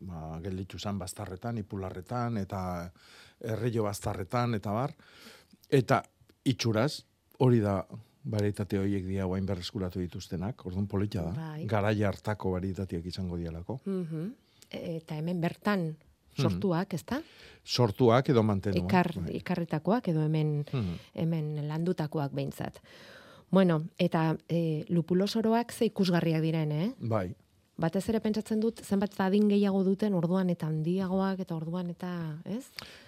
[0.00, 2.60] Ba, gelditu zen bastarretan, ipularretan, eta
[3.40, 4.92] erreio bastarretan, eta bar.
[5.70, 6.02] Eta
[6.44, 7.02] itxuraz,
[7.38, 7.80] hori da
[8.28, 11.32] varietate horiek dia guain berreskuratu dituztenak, orduan polita da.
[11.32, 11.66] Bai.
[11.66, 13.80] Garaia hartako varietateak izango dialako.
[13.86, 14.28] Mhm.
[14.70, 15.96] Eta hemen bertan
[16.38, 17.22] sortuak, ez da?
[17.64, 18.84] Sortuak edo mantenuak.
[18.84, 19.36] Ikar, bai.
[19.40, 20.94] ikarritakoak edo hemen Mhm.
[21.14, 22.78] hemen landutakoak behintzat.
[23.50, 26.94] Bueno, eta e, lupulosoroak ze ikusgarriak diren, eh?
[27.00, 27.34] Bai.
[27.78, 32.10] Batez ere pentsatzen dut zenbat adin gehiago duten orduan eta handiagoak eta orduan eta,
[32.50, 32.64] ez?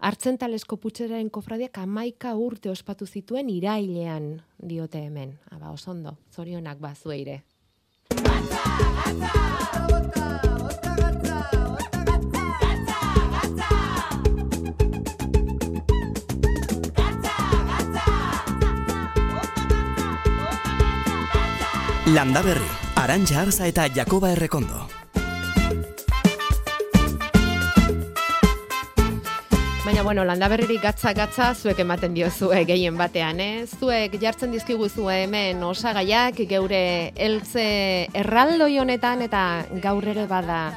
[0.00, 5.38] Artzen talesko putxeraren kofradiak amaika urte ospatu zituen irailean diote hemen.
[5.54, 7.44] Aba, osondo, zorionak bazueire.
[8.10, 8.58] Landa
[22.08, 22.64] Berri,
[22.96, 24.88] Arantxa Arza eta Jakoba Errekondo.
[29.84, 33.66] Baina, bueno, landa berririk gatza-gatza zuek ematen diozue gehien batean, eh?
[33.66, 40.72] Zuek jartzen dizkigu zu hemen osagaiak geure eltze erraldoi honetan eta gaur ere bada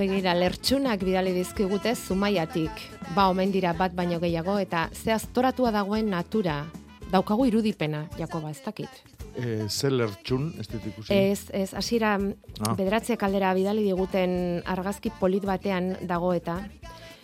[0.00, 2.72] begira lertxunak bidali dizkigute zumaiatik.
[3.14, 6.64] Ba, omen dira bat baino gehiago eta ze aztoratua dagoen natura.
[7.12, 9.17] Daukagu irudipena, Jakoba, ez dakit.
[9.38, 11.14] E, ze lertxun, ez dut ikusi?
[11.14, 12.72] Ez, ez, hasiera Ah.
[12.74, 16.56] bederatze kaldera bidali diguten argazki polit batean dago eta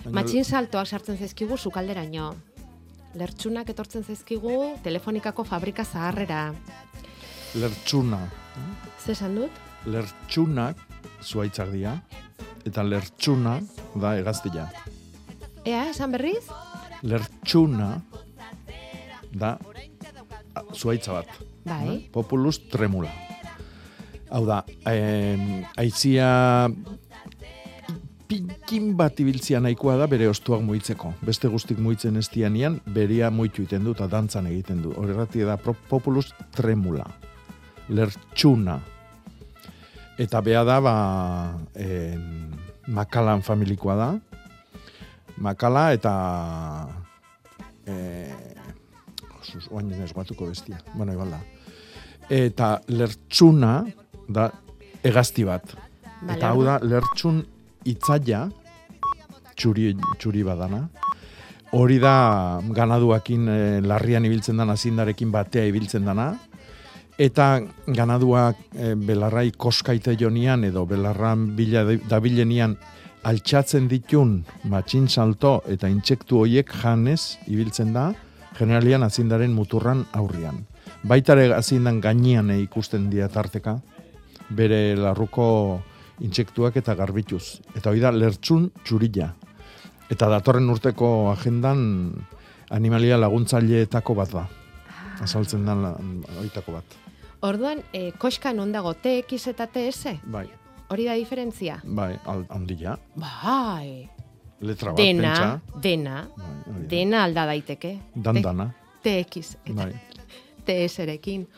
[0.04, 2.34] Baina- matxin saltoak sartzen zaizkigu sukalderaino.
[3.14, 6.52] Lertxunak etortzen zaizkigu telefonikako fabrika zaharrera.
[7.54, 8.20] Lertxuna.
[9.04, 9.50] Ze esan dut?
[9.86, 10.76] Lertxunak
[11.22, 11.96] zuaitzak dira,
[12.64, 13.60] eta lertxuna
[13.94, 14.68] da hegaztia.
[15.64, 16.44] Ea, esan berriz?
[17.02, 18.00] Lertxuna
[19.34, 19.58] da
[20.74, 21.26] zuaitza bat.
[21.64, 22.08] Bai.
[22.12, 23.10] Populus tremula.
[24.30, 26.68] Hau da, eh, aizia
[28.28, 31.12] pinkin bat ibiltzia nahikoa da bere ostuak muitzeko.
[31.24, 34.94] Beste guztik muitzen ez dianian, beria muitu egiten du eta dantzan egiten du.
[34.96, 37.06] Horregatik da populus tremula.
[37.88, 38.80] Lertxuna.
[40.18, 40.94] Eta bea da, ba,
[41.74, 42.54] en,
[42.86, 44.10] makalan familikoa da.
[45.36, 46.14] Makala eta...
[47.84, 47.94] E,
[49.42, 50.80] sus, oain ez guatuko bestia.
[50.94, 51.42] Bueno, igual da.
[52.32, 53.84] Eta lertxuna
[54.28, 54.48] da
[55.04, 55.74] hegazti bat.
[55.74, 57.42] Bale, eta hau da, lertxun
[57.84, 58.46] itzaia,
[59.56, 60.86] txuri, txuri badana,
[61.74, 66.32] hori da ganaduakin eh, larrian ibiltzen dana, zindarekin batea ibiltzen dana,
[67.18, 72.76] eta ganaduak eh, belarrai koskaite jonian edo belarran bila dabilenian
[73.24, 78.12] altxatzen ditun matxin salto eta intsektu hoiek janez ibiltzen da,
[78.58, 80.64] generalian azindaren muturran aurrian.
[81.04, 83.76] Baitare azindan gainean eh, ikusten dira tarteka,
[84.48, 85.80] bere larruko
[86.24, 87.60] intsektuak eta garbituz.
[87.76, 89.28] Eta hori da lertxun txurila.
[90.10, 91.80] Eta datorren urteko agendan
[92.72, 94.44] animalia laguntzaileetako bat da.
[95.24, 95.74] Azaltzen da
[96.38, 96.96] horietako bat.
[97.44, 100.14] Orduan, e, koska non dago TX eta TS?
[100.32, 100.46] Bai,
[100.88, 101.78] Hori da diferentzia?
[101.84, 102.14] bai,
[102.48, 102.96] handia.
[103.16, 104.08] Bai.
[104.60, 105.80] Letra bat, Dena, pentsa.
[105.80, 106.72] dena, da.
[106.88, 107.98] dena alda daiteke.
[108.14, 108.70] Dandana.
[109.04, 109.92] TX eta Bai.
[110.64, 111.48] TS-erekin.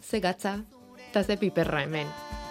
[0.00, 0.20] Ze
[1.08, 2.41] eta ze piperra hemen.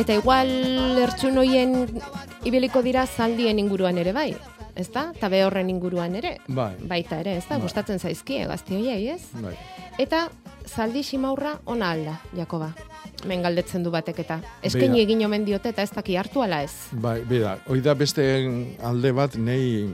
[0.00, 0.48] Eta igual
[0.96, 1.74] lertxun hoien
[2.48, 4.30] ibiliko dira zaldien inguruan ere bai,
[4.80, 5.10] ezta?
[5.12, 6.38] Eta behorren inguruan ere.
[6.48, 6.72] Bai.
[6.88, 7.58] Baita ere, ezta?
[7.58, 7.66] Bai.
[7.66, 9.26] Gustatzen zaizkie gazti hoiei, ez?
[9.42, 9.52] Bai.
[10.00, 10.22] Eta
[10.64, 12.70] zaldi simaurra ona alda, Jakoba.
[13.28, 14.40] Men galdetzen du batek eta.
[14.64, 16.72] Eskaini egin omen diote eta ez daki hartu ala ez.
[16.96, 18.24] Bai, beda, hori da beste
[18.80, 19.84] alde bat nei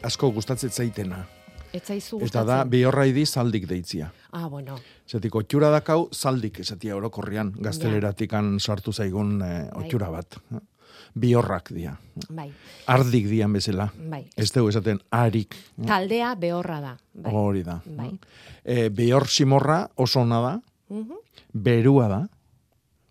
[0.00, 1.26] asko gustatzen zaitena.
[1.74, 2.46] Etzaizu Eta gustatzen.
[2.46, 4.12] da, bihorraidi zaldik deitzia.
[4.32, 4.76] Ah, bueno.
[5.10, 10.38] Zetik, otxura dakau zaldik esatia orokorrian, gazteleratikan sartu zaigun eh, otxura bat.
[11.14, 11.92] Bihorrak dia.
[12.34, 12.48] Bai.
[12.90, 13.88] Ardik dian bezala.
[14.10, 14.24] Bai.
[14.36, 15.54] Ez dugu esaten arik.
[15.86, 16.94] Taldea behorra da.
[17.14, 17.32] Bai.
[17.34, 17.76] Hori da.
[17.86, 18.08] Bai.
[18.64, 20.54] E, behor simorra oso ona da,
[20.90, 21.18] Mhm.
[21.52, 22.28] berua da,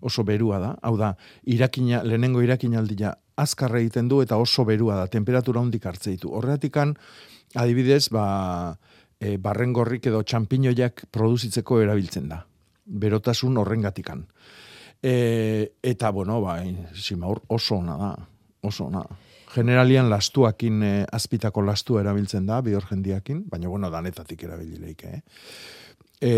[0.02, 5.08] oso berua da, hau da, irakina, lehenengo irakinaldia azkarra egiten du eta oso berua da,
[5.08, 6.30] temperatura hondik hartze ditu.
[6.36, 6.96] Horretikan,
[7.56, 8.78] adibidez, ba,
[9.20, 12.44] e, barrengorrik edo txampiñoiak produzitzeko erabiltzen da.
[12.86, 14.26] Berotasun horrengatikan.
[15.04, 16.60] E, eta, bueno, ba,
[16.96, 18.12] simaur oso ona da,
[18.64, 19.04] oso ona.
[19.54, 25.22] Generalian lastuakin, e, azpitako lastu erabiltzen da, bihor jendiakin, baina, bueno, danetatik erabilileik, eh?
[26.24, 26.34] E,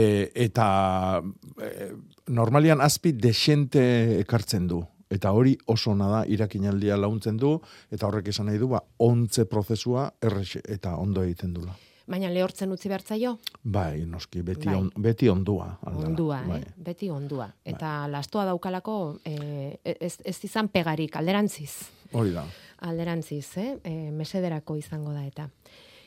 [0.47, 1.21] eta
[1.61, 1.91] e,
[2.33, 3.85] normalian azpi desente
[4.19, 4.81] ekartzen du.
[5.09, 7.59] Eta hori oso ona da irakinaldia launtzen du,
[7.91, 11.75] eta horrek esan nahi du, ba, ontze prozesua errexe, eta ondo egiten dula.
[12.07, 13.31] Baina lehortzen utzi bertzaio?
[13.63, 14.75] Bai, noski, beti, Bai.
[14.77, 15.79] on, beti ondua.
[15.81, 16.07] aldela.
[16.11, 16.59] Ondua, bai.
[16.61, 16.73] eh?
[16.77, 17.47] Beti ondua.
[17.65, 21.71] Eta lastoa daukalako eh, ez, ez izan pegarik, alderantziz.
[22.13, 22.43] Hori da.
[22.85, 23.77] Alderantziz, eh?
[23.83, 25.49] E, mesederako izango da eta.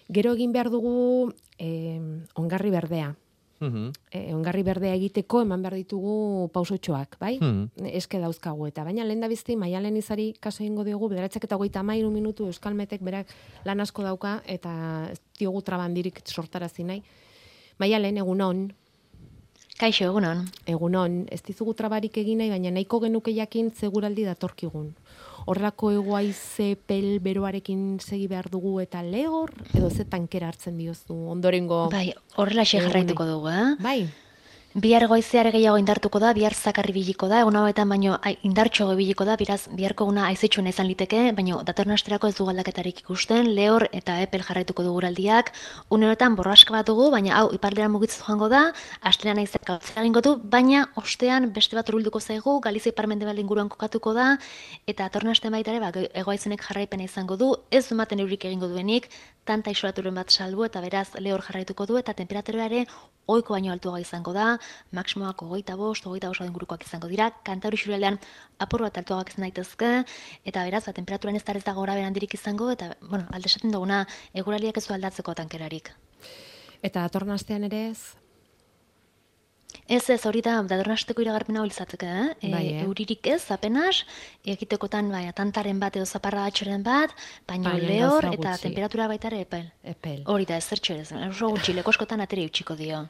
[0.09, 1.99] Gero egin behar dugu eh,
[2.39, 3.15] ongarri berdea.
[3.61, 3.93] Mhm.
[4.13, 7.39] E, ongarri berdea egiteko eman behar ditugu pausotxoak, bai?
[7.41, 7.87] Mhm.
[7.93, 8.85] Eske dauzkagu eta.
[8.85, 13.03] Baina lehen da bizti, maialen izari kaso egingo diogu, bederatzek eta goita mairu minutu euskalmetek
[13.03, 13.27] berak
[13.65, 17.03] lan asko dauka eta ez diogu trabandirik sortarazi nahi.
[17.79, 18.69] Maialen, egun on,
[19.79, 20.41] Kaixo, egunon.
[20.67, 24.89] Egunon, ez dizugu trabarik egin nahi, baina nahiko genuke jakin seguraldi datorkigun.
[25.49, 31.87] Horrelako egoaize pel beroarekin segi behar dugu eta lehor, edo ze tankera hartzen diozu, ondorengo...
[31.95, 33.69] Bai, horrela jarraituko dugu, eh?
[33.81, 34.01] Bai.
[34.77, 39.25] Bihar goizeare gehiago indartuko da, bihar zakarri biliko da, egun hauetan baino ai, indartxo biliko
[39.25, 43.87] da, beraz biharko guna aizetxuna izan liteke, baino datorren asterako ez du galdaketarik ikusten, lehor
[43.97, 45.55] eta epel jarraituko dugu guraldiak,
[45.89, 48.61] unerotan borraska bat dugu, baina hau ipardera mugitzen joango da,
[49.01, 54.13] astean aizek galtzea egingo du, baina ostean beste bat urulduko zaigu, Galizia iparmende inguruan kokatuko
[54.13, 54.37] da,
[54.87, 59.09] eta datorren astean baita ere, ba, egoaizenek jarraipena izango du, ez du eurik egingo duenik,
[59.49, 62.85] tanta isolaturen bat salbu eta beraz lehor jarraituko du eta temperatura ere
[63.29, 64.58] oiko baino altuago izango da,
[64.93, 68.19] maksimoak hogeita bost, hogeita bost ingurukoak izango dira, kantauri xureldean
[68.59, 69.91] apur bat altuagoak izan daitezke,
[70.45, 74.77] eta beraz, ba, temperaturan ez da gora berandirik izango, eta, bueno, alde esaten duguna, eguraliak
[74.77, 75.93] ez du aldatzeko tankerarik.
[76.83, 78.01] Eta datorren astean ere ez?
[79.89, 82.35] Ez ez, hori da, datorren asteko iragarpena hori eh?
[82.41, 82.83] E, Bai, eh?
[82.85, 84.05] Euririk ez, apenas,
[84.45, 87.15] egitekotan, bai, tantaren bat edo zaparra atxoren bat,
[87.47, 89.71] baina Baina lehor eta temperatura baita ere epel.
[89.83, 90.23] Epel.
[90.27, 93.07] Hori da, ez zertxo ez, oso gutxi, lekoskotan ateri utxiko dio.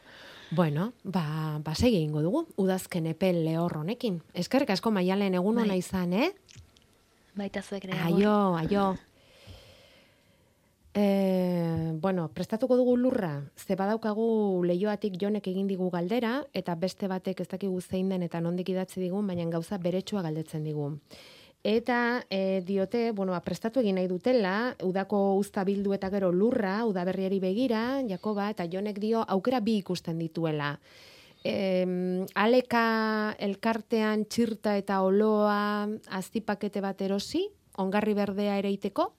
[0.50, 4.22] Bueno, ba, ba segi egingo dugu, udazken epel lehor honekin.
[4.32, 5.82] Eskerrik asko maialen egun ona Bai.
[5.82, 6.30] izan, eh?
[7.36, 7.98] Baita zuek ere.
[8.08, 8.96] Aio, aio.
[10.94, 17.44] E, bueno, prestatuko dugu lurra, ze badaukagu leioatik jonek egin digu galdera, eta beste batek
[17.44, 20.96] ez dakigu zein den eta nondik idatzi digun, baina gauza beretsua galdetzen digu.
[21.64, 26.84] Eta e, diote, bueno, ba, prestatu egin nahi dutela, udako uzta bildu eta gero lurra,
[26.86, 30.76] udaberriari begira, Jakoba, eta jonek dio aukera bi ikusten dituela.
[31.44, 37.44] Em, aleka elkartean txirta eta oloa aztipakete bat erosi,
[37.78, 39.12] ongarri berdea ere iteko,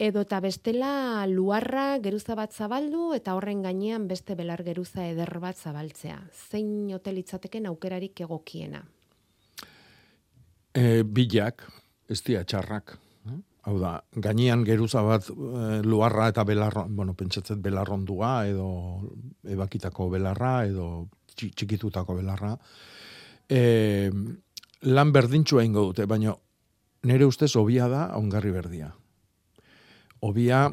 [0.00, 5.56] edo eta bestela luarra geruza bat zabaldu eta horren gainean beste belar geruza eder bat
[5.56, 6.22] zabaltzea.
[6.32, 8.84] Zein hotel litzateken aukerarik egokiena.
[10.74, 11.64] E, bilak,
[12.10, 12.96] ez dira txarrak.
[13.68, 18.68] Hau da, gainean geruza bat e, luarra eta belarron, bueno, pentsatzet belarrondua, edo
[19.44, 22.54] ebakitako belarra, edo txi- txikitutako belarra.
[23.50, 24.08] E,
[24.88, 26.32] lan berdintxua ingo dute, baina
[27.04, 28.88] nire ustez obia da ongarri berdia.
[30.24, 30.64] Obia,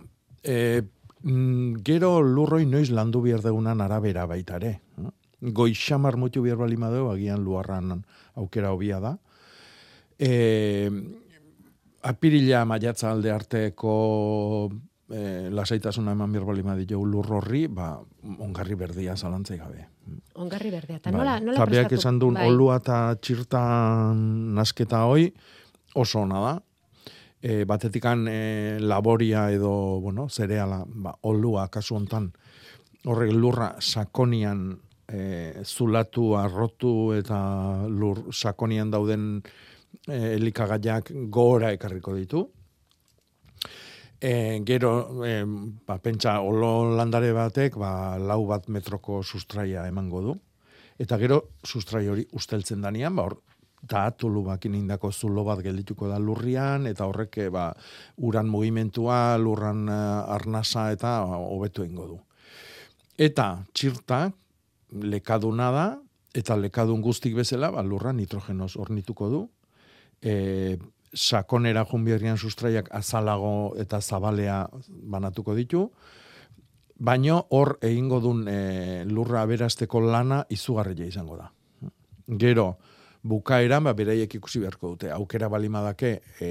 [0.43, 0.81] e,
[1.23, 4.77] mm, gero lurroi noiz landu behar degunan arabera baita ere.
[5.41, 7.99] Goixamar mutu behar bali madeu, agian luarran
[8.36, 9.17] aukera obia da.
[10.19, 10.89] E,
[12.03, 13.93] apirila maiatza alde arteko
[15.10, 17.95] e, lasaitasuna eman behar bali maditu lur horri, ba,
[18.39, 19.86] ongarri berdia zalantzai gabe.
[20.36, 20.97] Ongarri berdea.
[21.01, 21.19] Eta Bai.
[21.19, 22.01] nola, nola Eta beak prestatu?
[22.01, 22.47] esan duen Bai.
[22.49, 24.23] olua eta txirtan
[24.56, 25.32] nasketa hoi
[25.95, 26.56] oso ona da.
[27.41, 32.32] E, batetikan e, laboria edo, bueno, zereala, ba, olua kasu hontan
[33.08, 34.71] horrek lurra sakonian
[35.08, 37.39] e, zulatu, arrotu eta
[37.88, 39.43] lur sakonian dauden
[40.07, 42.43] elikagaiak gora ekarriko ditu.
[44.19, 45.43] E, gero, e,
[45.85, 50.37] ba, pentsa, olo landare batek, ba, lau bat metroko sustraia emango du.
[50.97, 53.37] Eta gero, sustrai hori usteltzen danean, ba, hor,
[53.81, 57.69] da tulu bakin indako zulo bat geldituko da lurrian, eta horrek, ba,
[58.17, 62.17] uran mugimentua, lurran eh, arnasa eta ba, hobetu ingo du.
[63.17, 64.31] Eta txirta,
[64.91, 65.85] lekaduna da,
[66.33, 69.43] eta lekadun guztik bezala, ba, lurra nitrogenoz ornituko du.
[70.21, 70.77] E,
[71.13, 75.88] sakonera junbierrian sustraiak azalago eta zabalea banatuko ditu,
[76.97, 81.51] baino hor egingo dun e, lurra aberasteko lana izugarria izango da.
[82.27, 82.77] Gero,
[83.23, 86.49] bukaeran, ba, beraiek ikusi beharko dute, aukera balimadake e,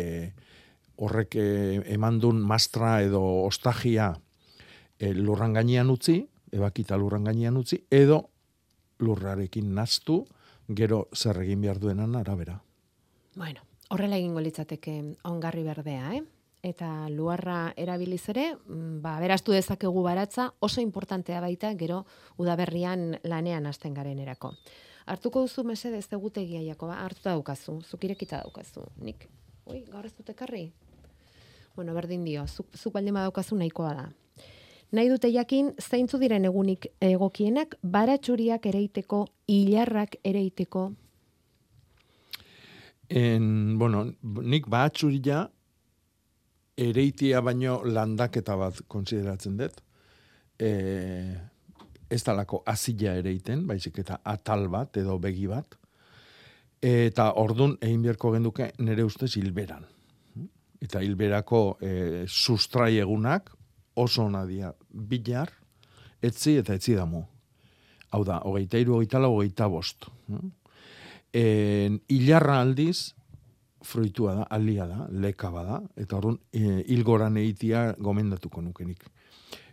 [0.96, 1.48] horrek e,
[1.94, 4.14] eman dun mastra edo ostagia
[4.98, 8.22] e, lurran gainean utzi, ebakita lurran gainean utzi, edo
[9.04, 10.22] lurrarekin naztu,
[10.68, 12.60] gero zer egin behar duenan arabera.
[13.36, 13.60] Bueno,
[13.92, 14.94] horrela egingo litzateke
[15.28, 16.22] ongarri berdea, eh?
[16.64, 22.06] Eta luarra erabiliz ere, mm, ba, beraztu dezakegu baratza, oso importantea baita, gero
[22.40, 24.54] udaberrian lanean hasten garen erako.
[25.04, 29.28] Hartuko duzu mesedez egutegia Jakoba, hartuta daukazu, zuk irekita daukazu, nik.
[29.66, 30.72] Ui, gaur ez dut ekarri?
[31.76, 34.10] Bueno, berdin dio, zuk, zuk baldin badaukazu nahikoa da.
[34.92, 40.92] Nahi dute jakin, zeintzu diren egunik egokienak, baratxuriak ereiteko, hilarrak ereiteko,
[43.08, 44.04] En, bueno,
[44.42, 45.44] nik batxuria
[46.76, 49.82] ereitia baino landaketa bat konsideratzen dut.
[50.58, 50.70] E,
[52.10, 55.76] ez talako azila ereiten, baizik eta atal bat edo begi bat.
[56.82, 59.86] Eta ordun egin beharko genduke nire ustez hilberan.
[60.82, 61.92] Eta hilberako e,
[62.28, 63.50] sustrai egunak
[63.96, 65.50] oso ona dira bilar,
[66.22, 67.24] etzi eta etzi damu.
[68.12, 70.06] Hau da, hogeita iru, hogeita lau, hogeita bost.
[71.32, 73.14] En, ilarra aldiz,
[73.86, 79.04] fruitua da, alia da, leka bada, eta orduan, e, ilgoran eitia gomendatuko nukenik.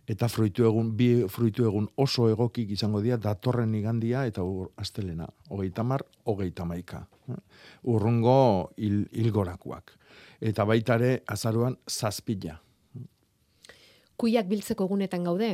[0.10, 5.30] Eta fruitu egun, bi fruitu egun oso egokik izango dira, datorren igandia eta ur, astelena,
[5.49, 7.06] hogeita mar, hogeita maika.
[7.88, 9.95] Urrungo hil, hilgorakoak.
[10.43, 12.58] Eta baitare azaruan zazpila.
[14.20, 15.54] Kuiak biltzeko egunetan gaude.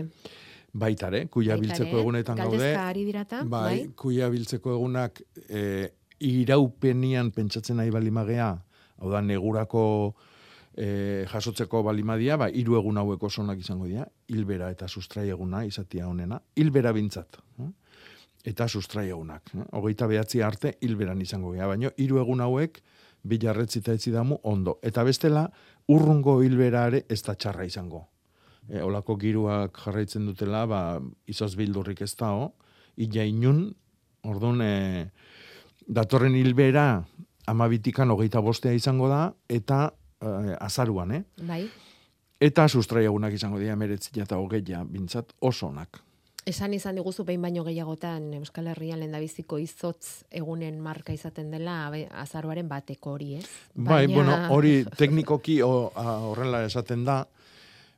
[0.73, 2.73] Baitare, kuia Baitare, biltzeko egunetan gaude.
[2.77, 3.89] Ari dirata, bai, bai.
[3.95, 5.89] kuia biltzeko egunak e,
[6.19, 8.49] iraupenian pentsatzen nahi balimagea,
[8.99, 9.83] hau da, negurako
[10.77, 15.63] e, jasotzeko balimadia, ba, hiru egun hauek oso onak izango dira, hilbera eta sustrai eguna
[15.65, 17.39] izatia honena, hilbera bintzat.
[17.63, 17.69] eh?
[18.45, 19.51] Eta sustrai egunak.
[19.55, 19.65] eh?
[19.75, 22.81] Hogeita behatzi arte hilberan izango dira, baina hiru egun hauek
[23.23, 24.77] bilarretzi eta etzi damu ondo.
[24.83, 25.49] Eta bestela,
[25.89, 28.05] urrungo hilbera ere ez da txarra izango.
[28.69, 30.81] E, olako giruak jarraitzen dutela, ba,
[31.27, 32.53] izoz bildurrik ez dao,
[33.01, 33.63] illa inun,
[34.29, 35.09] orduan, e,
[35.87, 37.05] datorren hilbera
[37.49, 39.87] amabitikan hogeita bostea izango da, eta
[40.21, 41.23] e, azaruan, eh?
[41.47, 41.63] Bai.
[42.39, 45.99] Eta sustraiagunak izango dira meretzia eta hogeia, bintzat oso onak.
[46.47, 52.05] Esan izan diguzu behin baino gehiagotan Euskal Herrian lehendabiziko izotz egunen marka izaten dela bai,
[52.23, 53.49] azaroaren bateko hori, ez?
[53.75, 57.19] Bai, bueno, hori teknikoki horrela esaten da,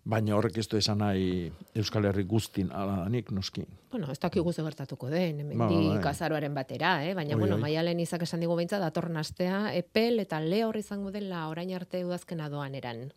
[0.04, 3.64] baina horrek ez du esan nahi Euskal Herri guztin ala danik, noski.
[3.92, 6.10] Bueno, ez dakigu ze gertatuko den, Ba, hemendik bai.
[6.12, 7.14] azaroaren batera, eh?
[7.14, 7.62] baina, Oi, bueno, oi.
[7.62, 12.50] maialen izak esan digu beintza, datorren astea, epel eta lehor izango dela orain arte udazkena
[12.50, 13.12] doan eran.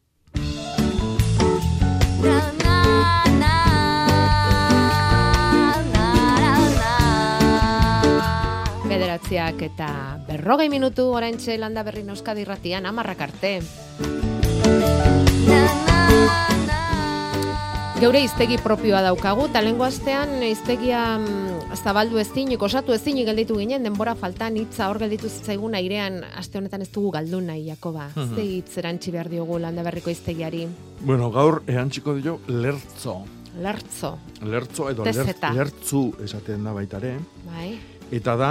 [8.85, 9.89] Bederatziak eta
[10.29, 13.61] berrogei minutu orain landa berri Euskadi irratian, amarrak arte.
[18.05, 23.87] Geure iztegi propioa daukagu, eta lengo astean iztegia mm, zabaldu ezinik, osatu ezinik gelditu ginen,
[23.87, 28.11] denbora faltan hitza hor gelditu zitzaigun airean, aste honetan ez dugu galdu nahi, Jakoba.
[28.11, 28.35] Mhm.
[28.37, 30.67] Ze hitz erantzi behar diogu landa berriko iztegiari.
[31.01, 33.23] Bueno, gaur erantziko dio lertzo.
[33.65, 35.55] Lertzo, Lertzo edo Tez ler, eta.
[35.57, 37.15] lertzu esaten da baitare.
[37.47, 37.79] bai?
[38.13, 38.51] Eta da,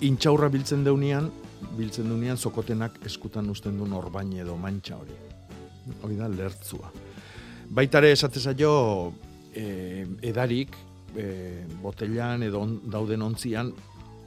[0.00, 1.28] intxaurra biltzen deunean,
[1.76, 5.20] biltzen deunean zokotenak eskutan usten du norbain edo mantxa hori.
[6.00, 6.90] Hori da, lertzua.
[7.70, 9.12] Baitare esate zaio,
[9.54, 10.76] eh, edarik,
[11.16, 13.72] eh, botellan edo on, dauden ontzian,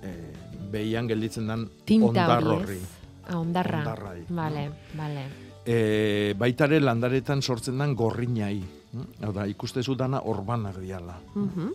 [0.03, 0.33] eh,
[0.71, 2.75] behian gelditzen dan Tinta ondar hori, horri.
[2.77, 2.97] ez?
[3.29, 3.79] Ah, ondarra.
[3.79, 4.23] Ondarrai.
[4.29, 5.23] Vale, vale.
[5.65, 8.63] E, baitare landaretan sortzen dan gorrinai.
[8.91, 9.03] hm?
[9.21, 11.19] Hau da, ikustezu dana orbanak diala.
[11.35, 11.67] Mhm.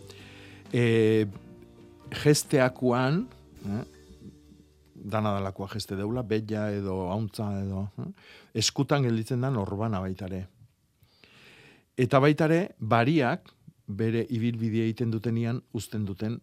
[0.72, 1.26] E,
[2.10, 3.26] gesteakuan,
[3.66, 3.84] eh,
[4.94, 8.10] dana dalakoa geste deula, bella edo hauntza edo, eh,
[8.54, 10.48] eskutan gelditzen dan orbana baitare.
[11.94, 13.50] Eta baitare, bariak,
[13.86, 16.40] bere ibilbidea egiten dutenian, uzten duten,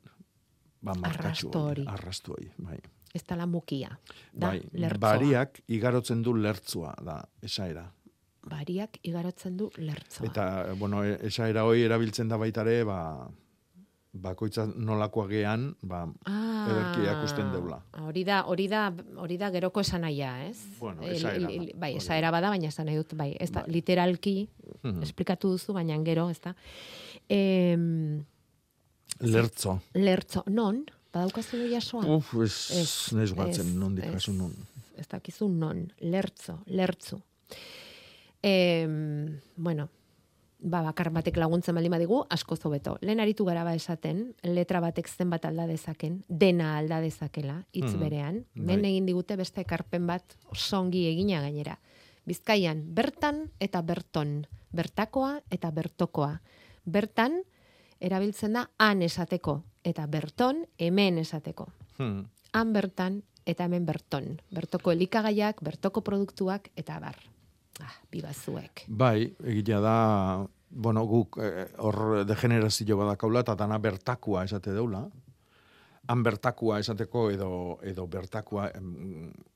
[0.80, 1.86] ba, markatxu hori.
[1.92, 2.78] Arrasto hori, bai.
[3.14, 3.90] Ez da la mukia.
[4.32, 5.00] Da, bai, lertzoa.
[5.04, 7.84] bariak igarotzen du lertzua, da, esaera.
[8.48, 10.30] Bariak igarotzen du lertzoa.
[10.30, 10.46] Eta,
[10.80, 13.28] bueno, e- esaera hoi erabiltzen da baitare, ba,
[14.14, 17.78] bakoitza nolakoa gean, ba, Ah, ederki erakusten deula.
[18.04, 20.58] Hori da, hori da, hori da geroko esanaia, ez?
[20.80, 23.52] Bueno, esaera el- el- da, bai, hori esaera bada, baina esan nahi dut, bai, ez
[23.52, 24.50] da, literalki,
[24.84, 25.02] Mhm.
[25.04, 26.56] esplikatu duzu, baina gero, ez da.
[27.30, 28.24] Em,
[29.20, 29.80] Lertzo.
[29.94, 30.84] lertzo, non?
[31.14, 32.06] Badaukazu jasoa?
[32.06, 34.54] Uf, ez, naiz guatzen, nondik ez, kasu non.
[34.98, 37.22] Ez dakizu non, lertzo, lertzu.
[38.44, 39.90] Em, bueno,
[40.62, 42.98] ba, bakar batek laguntzen baldin badigu, asko zobeto.
[43.02, 48.00] Lehen aritu gara ba esaten, letra batek zenbat alda dezaken, dena alda dezakela, hitz Mhm.
[48.00, 48.46] berean.
[48.56, 48.66] Bai.
[48.66, 51.80] Men egin digute beste ekarpen bat oso ongi egina gainera.
[52.26, 56.42] Bizkaian, bertan eta berton, bertakoa eta bertokoa.
[56.86, 57.42] Bertan,
[58.00, 62.26] erabiltzen da han esateko, eta berton hemen esateko Hmm.
[62.54, 64.40] han bertan eta hemen berton.
[64.52, 67.16] Bertoko elikagaiak, bertoko produktuak eta bar.
[67.82, 68.86] Ah, bibazuek.
[68.88, 69.96] Bai, egia da,
[70.70, 75.08] bueno, guk eh, hor degenerazio badakaula, eta dana bertakua esate deula.
[76.12, 77.50] Han bertakua esateko edo
[77.88, 78.66] edo bertakua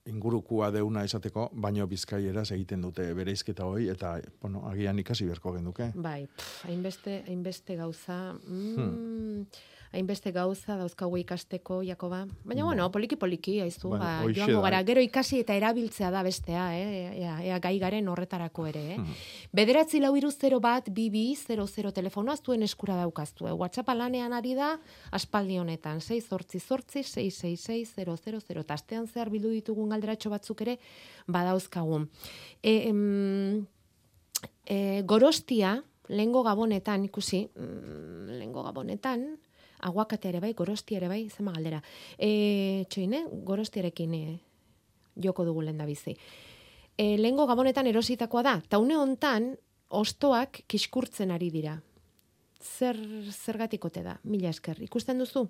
[0.06, 5.90] ingurukua deuna esateko, baino bizkaieraz egiten dute bereizketa hoi, eta, bueno, agian ikasi beharko genuke.
[5.96, 6.28] Bai,
[6.70, 9.48] hainbeste, hainbeste gauza, mm,
[9.96, 12.26] hainbeste gauza dauzkagu ikasteko, Jakoba.
[12.46, 17.16] Baina, bueno, poliki-poliki, haizu, Bai, ba, joango gara, gero ikasi eta erabiltzea da bestea, eh?
[17.22, 18.98] ea, ea gai garen horretarako ere, eh?
[19.00, 19.16] Hmm.
[19.56, 23.50] Bederatzi lau iru 0 bat, bibi, 00 telefonoa zuen eskura daukaztu.
[23.50, 23.56] Eh?
[23.56, 24.76] WhatsApp lanean ari da,
[25.16, 30.78] aspaldi honetan, 6 zortzi zortzi, 666 000, eta astean zehar bildu ditugun galderatxo batzuk ere,
[31.32, 32.10] badauzkagun.
[32.62, 33.66] E, em,
[34.66, 39.38] e, gorostia, lehengo gabonetan, ikusi, mm, lehengo gabonetan,
[39.82, 41.82] Aguakate ere bai, gorosti ere bai, zema galdera.
[42.18, 43.24] E, txoin, eh?
[43.48, 44.24] gorostiarekin e,
[45.16, 46.16] joko dugu lehen da bizi.
[46.98, 49.54] E, lehengo gabonetan erositakoa da, ta une hontan
[49.90, 51.76] ostoak kiskurtzen ari dira.
[52.62, 52.98] Zer,
[53.32, 54.82] zergatikote da, mila esker.
[54.84, 55.46] Ikusten duzu?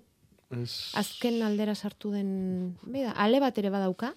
[0.54, 4.12] Ez, Azken aldera sartu den, bida, ale bat ere badauka.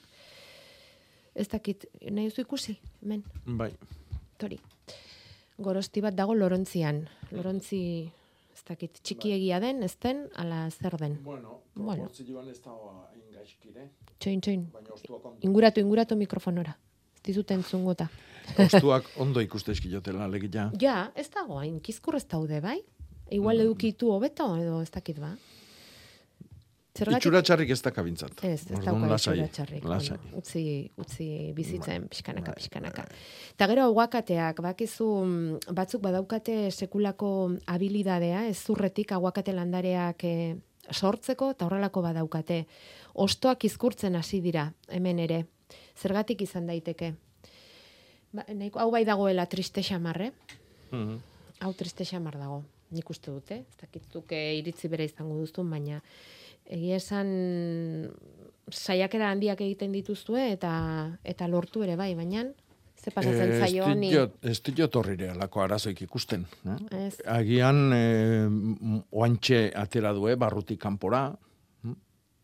[1.40, 3.72] Ez dakit, nahi duzu ikusi, hemen, bai.
[4.38, 4.60] tori.
[5.60, 7.04] Gorosti bat dago lorontzian.
[7.36, 8.10] Lorontzi,
[8.70, 11.18] dakit, txikiegia den, ez den, ala zer den.
[11.24, 12.06] Bueno, Bueno.
[12.08, 13.90] proportzioan ez da hain gaizkire.
[14.20, 14.66] Txoin, txoin.
[15.48, 16.74] Inguratu, inguratu mikrofonora.
[17.16, 18.10] Ez dizuten zungota.
[18.58, 20.70] Ostuak ondo ikuste eskilotela, legia.
[20.82, 22.80] Ja, ez dago, hain kizkur ez daude, bai?
[23.32, 25.36] Igual edukitu hobeto, edo ez dakit ba.
[27.08, 28.44] Itxura txarrik ez da kabintzat.
[28.44, 29.84] Ez, ez dauka lasai, itxura txarrik.
[29.84, 30.18] lasai.
[30.18, 30.64] Bueno, utzi,
[30.98, 33.06] utzi bizitzen pixkanaka, bai, pixkanaka.
[33.56, 37.32] Eta gero aguakateak, bakizu mm, batzuk badaukate sekulako
[37.68, 40.56] habilidadea, ez zurretik aguakate landareak eh,
[40.92, 42.66] sortzeko, eta horrelako badaukate.
[43.14, 45.46] Ostoak izkurtzen hasi dira, hemen ere.
[46.00, 47.14] Zergatik izan daiteke.
[48.34, 50.32] Ba, nahiko, hau bai dagoela triste xamarre,
[50.92, 51.18] Mhm.
[51.62, 56.02] hau triste xamar dago, nik uste dute, ez dakitzuk eh, iritzi bere izango duzun, baina
[56.70, 57.28] egia esan
[58.70, 60.72] saiakera handiak egiten dituzue eta
[61.24, 62.44] eta lortu ere bai, baina
[63.00, 66.46] ze pasatzen Eh, zaio diot- Ez diot horrire alako arazoik ikusten.
[66.68, 67.08] Eh?
[67.08, 67.22] Ez.
[67.26, 71.32] Agian, m- oantxe atera due, barrutik kanpora?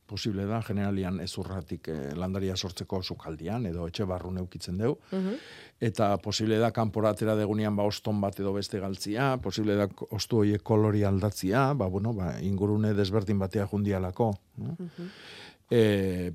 [0.05, 5.33] Posible da, generalian ezurratik eh, landaria sortzeko sukaldian, edo etxe barru neukitzen deu, Mhm.
[5.81, 10.37] eta posible da kanpora atera degunean ba oston bat edo beste galtzia, posible da ostu
[10.43, 14.31] horiek kolori aldatzia, ba, bueno, ba, ingurune desberdin batea jundialako.
[14.57, 14.75] No?
[14.79, 15.09] Mhm.
[15.71, 16.31] E,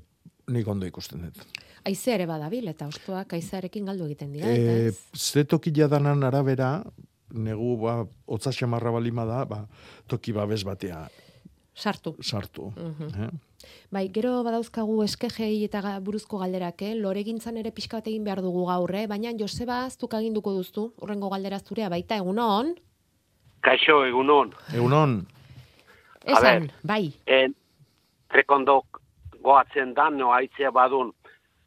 [0.47, 1.37] nik ondo ikusten dut.
[1.85, 4.51] Aize ere badabil eta ostoak aizearekin galdu egiten dira.
[4.51, 4.99] eta E, ez?
[5.15, 6.83] ze toki jadanan arabera,
[7.31, 9.65] negu ba, otza xamarra balima da, ba,
[10.07, 11.07] toki babes batea
[11.73, 12.17] Sartu.
[12.21, 12.73] sartu.
[12.75, 13.23] Mhm.
[13.23, 13.29] eh?
[13.91, 16.93] Bai, gero badauzkagu eskegei eta buruzko galderak, eh?
[16.95, 19.07] loregintzan ere pixka bat egin behar dugu gaur, eh?
[19.07, 22.75] baina Joseba, zuk aginduko duztu, horrengo galdera zurea, baita egunon,
[23.61, 24.53] Kaixo, egunon.
[24.73, 25.27] Egunon.
[26.25, 26.73] esan, ber.
[26.83, 27.53] bai, En,
[28.33, 29.01] trekondok
[29.41, 31.11] goatzen da, no aitzea badun,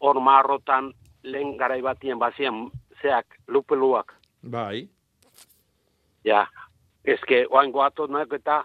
[0.01, 0.93] hor marrotan
[1.23, 2.71] lehen garai batien bazien,
[3.01, 4.15] zeak, lupeluak.
[4.43, 4.89] Bai.
[6.25, 6.47] Ja,
[7.05, 7.73] eske, oain
[8.11, 8.65] nahi eta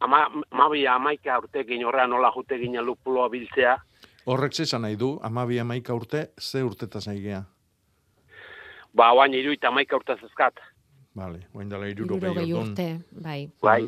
[0.00, 3.78] ama, amabi amaika urtekin horrean nola jute ginen lupuloa biltzea.
[4.26, 7.42] Horrek zesan nahi du, amabi amaika urte, ze urtetaz naigea.
[8.96, 10.60] Ba, oain iru eta amaika urte zezkat.
[11.16, 12.88] Vale, oain dela iruro irurogei urte,
[13.22, 13.48] bai.
[13.62, 13.82] Bai,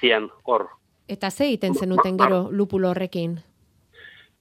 [0.00, 0.68] zien, hor.
[1.08, 3.38] Eta ze egiten zenuten gero lupulo horrekin?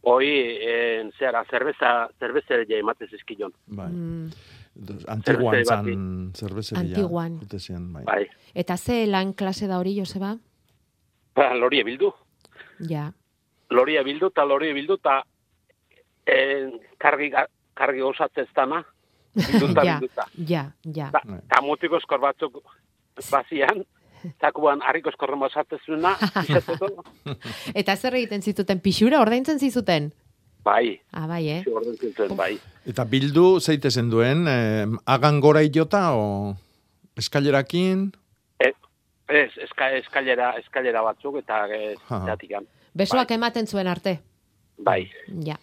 [0.05, 0.27] Hoi,
[0.69, 3.53] en, zera, zerbeza, zerbezere ja ematez eskilon.
[3.65, 3.89] Bai.
[3.89, 4.29] Mm,
[5.07, 6.83] Antiguan zan zerbezeria.
[6.83, 7.39] Antiguan.
[7.39, 8.03] Jute zian, bai.
[8.03, 8.25] Bai.
[8.53, 10.35] eta ze lan klase da hori, Joseba?
[11.35, 12.11] Ba, loria bildu.
[12.89, 13.11] Ja.
[13.69, 15.21] Loria bildu eta loria bildu eta
[16.27, 17.31] en, kargi,
[17.73, 18.83] kargi osatzez dana.
[19.35, 20.27] Bilduta, ja, bilduta.
[20.47, 20.65] ja,
[20.95, 21.09] ja.
[21.11, 22.61] Ta, ta mutiko eskor batzuk
[23.31, 23.83] bazian,
[24.41, 26.15] takuan harriko eskorren basatzezuna,
[27.79, 30.11] Eta zer egiten zituten pixura ordaintzen zizuten?
[30.65, 31.63] Bai, Ah, bai, eh?
[31.63, 32.55] zuen, bai.
[32.89, 36.55] Eta bildu zeite zen duen, eh, agan gora iota o
[37.15, 38.09] eskailerakin?
[38.59, 38.71] E,
[39.29, 42.25] ez, eska, eskailera, eskailera batzuk eta ez, Aha.
[42.33, 42.65] jatikan.
[42.93, 44.19] Besoak ematen zuen arte.
[44.77, 45.09] Bai,
[45.45, 45.55] Ja.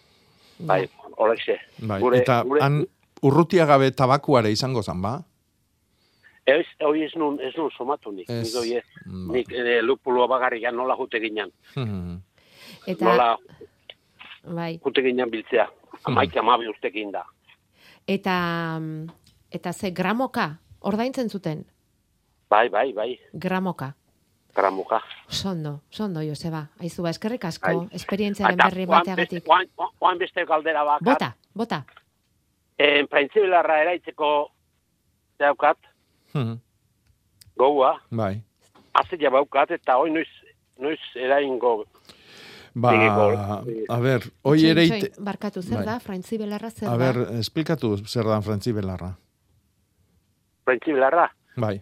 [0.59, 1.59] bai, horrexe.
[1.79, 1.99] Bai.
[2.01, 2.85] Gure- eta gure- han
[3.21, 5.21] urrutia gabe tabakuare izango zan, ba?
[6.45, 8.29] Ez, hoi ez nun, ez nun somatu nik.
[8.29, 8.53] Ez.
[8.55, 8.83] Nik, ez.
[9.05, 9.33] Ba.
[9.33, 11.51] nik e, lupuloa bagarrian nola jute ginen.
[12.87, 13.37] Eta, Nola
[14.43, 14.79] bai.
[14.85, 15.67] jute ginen biltzea.
[16.05, 17.23] Amaik amabi urtekin da.
[18.07, 19.07] Eta, mm,
[19.51, 21.65] eta ze gramoka ordaintzen zuten?
[22.49, 23.95] Bai, bai, bai, Gramoka.
[24.55, 25.01] gramuka.
[25.27, 26.67] Sondo, sondo, Joseba.
[26.79, 27.87] Aizu, ba, eskerrik asko, Bai.
[27.91, 29.43] esperientziaren berri bateagatik.
[29.47, 29.69] oan-
[29.99, 31.01] oan- beste galdera bakat.
[31.05, 31.85] Bota, bota.
[32.77, 34.51] En printzibilarra eraitzeko
[35.39, 35.77] daukat,
[37.55, 38.41] goua, bai.
[38.93, 40.27] azila baukat, eta hoi noiz,
[40.77, 41.85] noiz eraingo
[42.75, 44.83] Ba, a ber, hoi ere...
[44.87, 45.85] ite- Barkatu, zer Bai.
[45.85, 45.99] da?
[46.01, 46.97] Frantzi belarra zer A da?
[46.97, 49.11] ber, esplikatu zer da Frantzi Belarra.
[50.63, 51.27] printzibilarra.
[51.59, 51.81] Bai.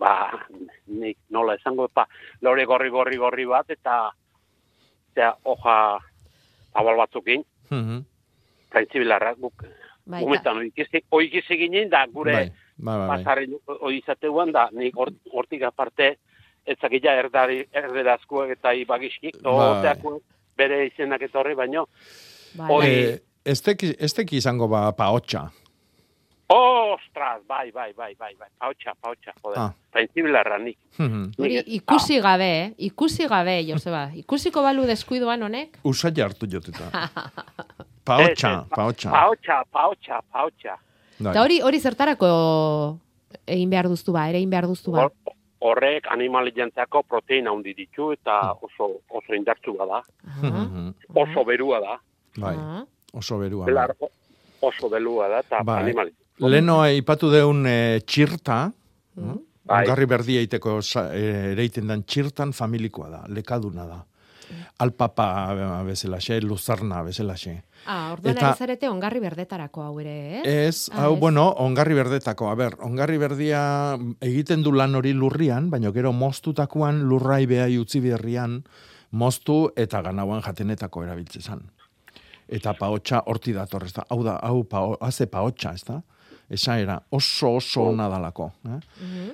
[0.00, 0.32] Ba,
[0.88, 2.06] nik nola esango, pa,
[2.40, 4.10] lore gorri gorri gorri bat, eta
[5.14, 5.98] zera, hoja
[6.74, 8.00] abal batzukin, Mhm.
[8.72, 9.62] printzibilarra, guk,
[10.06, 12.48] Bai, gumetan, oikizi, oikizi ginen, da, gure Bai,
[12.78, 13.08] bai, bai.
[13.08, 13.18] bai.
[13.18, 16.16] pasaren hori izateuan da, nik hor- hortik aparte,
[16.66, 19.52] etzakila erdari, erderazkoak eta ibagizkik, Bai.
[19.52, 20.20] oteako
[20.56, 21.86] bere izenak eta horri, baino,
[22.54, 22.68] Bai.
[22.70, 25.50] hori, Eh, ez teki, ez izango ba paotxa.
[26.54, 28.48] Ostras, bai, bai, bai, bai, bai.
[28.60, 29.58] Pautxa, pautxa, joder.
[29.58, 29.72] Ah.
[29.90, 30.76] Prentziblarra nik.
[31.38, 32.74] Hori ikusi gabe, eh?
[32.76, 34.10] ikusi gabe, Joseba.
[34.14, 35.78] Ikusiko balu deskuidoan honek?
[35.82, 36.90] Usai hartu joteta.
[38.04, 39.10] Paotxa, Ez, ez, paotxa.
[39.14, 40.76] Pautxa, pautxa, pautxa.
[41.20, 41.30] Bai.
[41.30, 42.28] Eta hori hori zertarako
[43.46, 45.06] egin behar duztu ba, ere egin behar duztu ba.
[45.06, 50.02] Hor- Horrek animalientzako proteina handi ditu eta oso oso indartsu da.
[50.42, 50.88] Mhm.
[51.14, 51.98] Oso berua da.
[52.42, 52.56] Bai,
[53.12, 53.66] oso berua.
[53.66, 53.94] Belar,
[54.60, 55.82] oso belua da eta Bai.
[55.82, 56.14] animali.
[56.42, 58.72] Leno aipatu deun e, txirta,
[59.14, 59.82] Bai.
[59.84, 64.00] ongarri berdia iteko e, ereiten dan txirtan familikoa da, lekaduna da.
[64.78, 67.62] Alpapa bezalaxe, luzarna bezalaxe.
[67.86, 70.66] Ah, orduan Eta- zarete ongarri berdetarako hau ere, eh?
[70.68, 71.20] Ez, Ah, hau, ez.
[71.20, 72.48] bueno, ongarri berdetako.
[72.50, 78.00] A ber, ongarri berdia egiten du lan hori lurrian, baina gero moztutakoan lurrai behai utzi
[78.00, 78.62] berrian,
[79.10, 81.62] moztu eta ganauan jatenetako erabiltzezan.
[82.48, 84.04] Eta paotxa horti dator, ez da?
[84.10, 86.02] Hau da, hau pao, haze paotxa, ez da?
[86.52, 88.52] Esa era oso oso ona dalako.
[88.68, 88.80] Eh?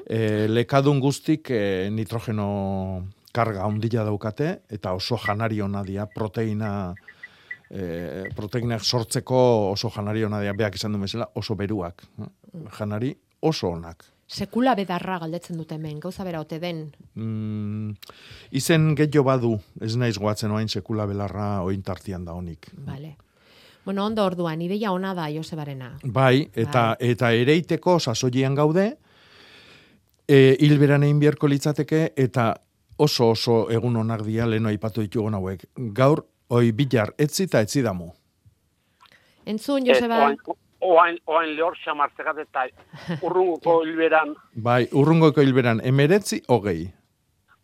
[0.07, 3.03] E, lekadun guztik e, nitrogeno
[3.39, 6.73] karga ondila daukate, eta oso janari ona dia, proteina
[7.71, 9.41] e, proteinak sortzeko
[9.73, 12.05] oso janari ona dira, beak izan du bezala, oso beruak.
[12.79, 14.05] Janari oso onak.
[14.29, 16.83] Sekula bedarra galdetzen dute hemen, gauza bera ote den.
[17.17, 17.95] Mm,
[18.61, 22.69] izen gehiago badu, ez naiz goatzen oain sekula belarra ointartian da honik.
[22.85, 23.17] Vale.
[23.87, 25.95] Bueno, ondo orduan, ideia ona da Josebarena.
[26.05, 28.91] Bai, eta eta ereiteko sasoian gaude,
[30.29, 32.51] e, hilberan egin beharko litzateke, eta
[32.99, 35.65] oso oso egun onak dia leno aipatu ditugun hauek.
[35.95, 38.13] Gaur, oi bilar, etzi eta etzi damu.
[39.47, 40.19] Entzun, Joseba?
[40.25, 40.37] oain,
[40.81, 42.67] oain, oain lehor xamartzegat eta
[43.27, 46.91] urrunguko hilberan Bai, urrungoiko hilberan, emeretzi, hogei.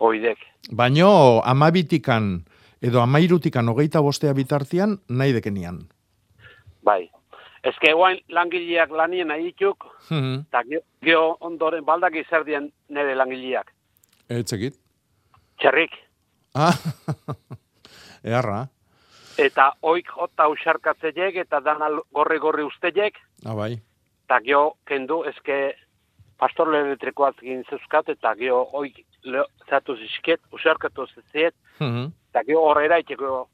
[0.01, 0.39] oidek.
[0.73, 2.45] Baino amabitikan
[2.83, 5.83] edo amairutikan hogeita bostea bitartian nahi dekenian.
[6.85, 7.11] Bai.
[7.65, 13.71] Ez que oain langileak lanien nahi dituk, eta ge- geho ondoren baldak izerdien nire langileak.
[14.29, 14.75] Etzekit.
[15.61, 15.91] Txerrik.
[16.55, 16.75] Ah,
[18.25, 18.67] eharra.
[19.39, 23.81] Eta oik jota usarkatzeiek eta dana gorri-gorri usteiek, Ah, bai.
[24.27, 25.75] eta geho kendu eske
[26.39, 29.03] pastor elektrikoaz egin zeuzkat, eta geho oik
[29.71, 32.13] zatu zizket, usarkatu ziziet, Mhm.
[32.31, 33.49] eta geho horrera iteko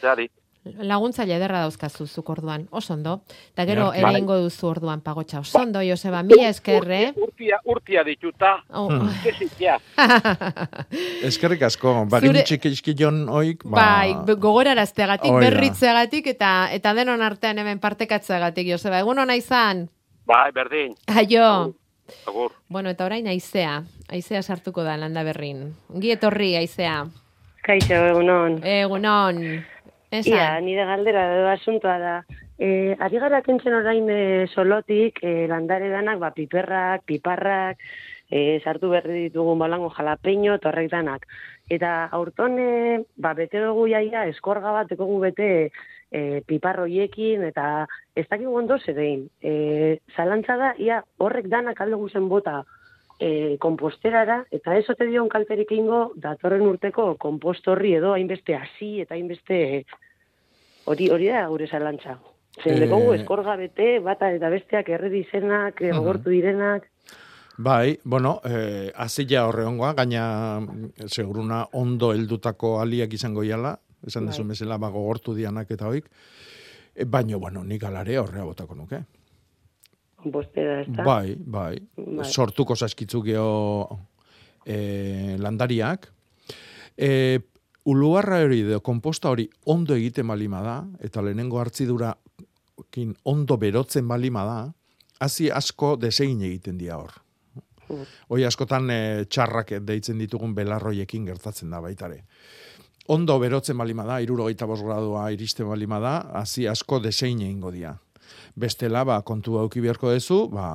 [0.00, 0.30] zari.
[0.64, 3.20] Laguntzaile ederra dauzkazu zuk orduan, oso ondo.
[3.54, 4.00] Eta gero Bai.
[4.02, 5.40] ere ingo duzu orduan pagotxa.
[5.40, 7.12] Oso ondo, Joseba, mila esker, eh?
[7.16, 8.90] Urtia, urtia dituta, Oh.
[11.28, 13.78] Eskerrik asko, bagin Zure- txikizkion oik, ba...
[13.80, 15.40] Bai, gogorarazteagatik, da.
[15.46, 19.00] berritzeagatik eta eta denon artean hemen partekatzeagatik, Joseba.
[19.04, 19.86] Egun ona izan.
[20.28, 20.94] Bai, berdin.
[21.06, 21.74] Aio.
[22.28, 22.52] Agur.
[22.68, 23.82] Bueno, eta orain aizea.
[24.08, 25.74] Aizea sartuko da landa berrin.
[25.92, 27.02] Ongi etorri, aizea.
[27.64, 28.60] Kaixo, egunon.
[28.64, 29.42] Egunon.
[30.10, 30.32] Esan.
[30.32, 32.14] Ia, nire galdera edo asuntoa da.
[32.58, 37.84] E, ari gara kentzen orain e, solotik, e, landare danak, ba, piperrak, piparrak,
[38.30, 41.28] e, sartu berri ditugun balango jalapeño, eta horrek danak.
[41.68, 45.50] Eta aurton, e, ba, bete dugu jaia, eskorga bat ekogu bete
[46.10, 47.86] e, piparroiekin, eta
[48.16, 49.28] ez dakigu ondo zer egin.
[49.44, 52.62] E, zalantza da, ia, horrek danak alde guzen bota
[53.18, 59.00] e, komposterara, eta ez ote dion kalterik ingo, datorren urteko kompost horri edo hainbeste hasi
[59.00, 59.84] eta hainbeste
[60.86, 62.18] hori hori da gure zalantza.
[62.62, 65.96] Zen Eh, dekogu eskorga bete, bata eta besteak erre dizenak, Mhm.
[65.98, 66.88] gogortu direnak,
[67.60, 70.60] Bai, bueno, eh, azila horre ongoa, gaina
[71.06, 74.30] seguruna ondo heldutako aliak izango iala, esan Bai.
[74.32, 76.06] dezu bezala, ba, gogortu dianak eta hoik,
[76.94, 79.00] e, baino, bueno, nik alare horrea botako nuke.
[80.22, 81.04] Kompostera, ez da?
[81.06, 82.26] Bai, bai, Bai.
[82.26, 83.98] sortuko zaskitzu geho
[84.66, 86.10] e, landariak.
[86.96, 87.40] E,
[87.88, 92.14] uluarra hori edo komposta hori ondo egiten balima da, eta lehenengo hartzidura
[93.28, 94.58] ondo berotzen balima da,
[95.20, 97.14] hasi asko desegin egiten dira hor.
[98.28, 99.00] Hoi askotan e,
[99.32, 102.24] txarrak deitzen ditugun belarroiekin gertatzen da baitare.
[103.08, 107.94] Ondo berotzen balima da, irurogeita bos gradua iristen balima da, hasi asko desein egingo dira.
[108.56, 110.68] Bestela, ba, kontu auki beharko dezu, ba,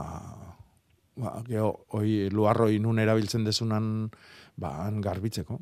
[1.16, 4.10] ba, geho, hoi luarroi nun erabiltzen dezunan,
[4.58, 5.60] ba, han garbitzeko.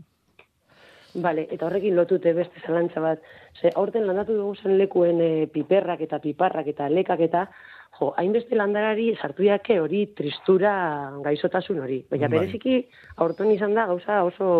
[1.13, 3.23] Bale, eta horrekin lotute beste zalantza bat.
[3.59, 7.45] Ze, aurten landatu dugu zen lekuen e, piperrak eta piparrak eta lekak eta,
[7.99, 10.73] jo, hainbeste landarari sartu jake hori tristura
[11.25, 11.99] gaizotasun hori.
[12.09, 12.39] Baina Bai.
[12.39, 12.77] bereziki,
[13.17, 14.51] aurton izan da gauza oso,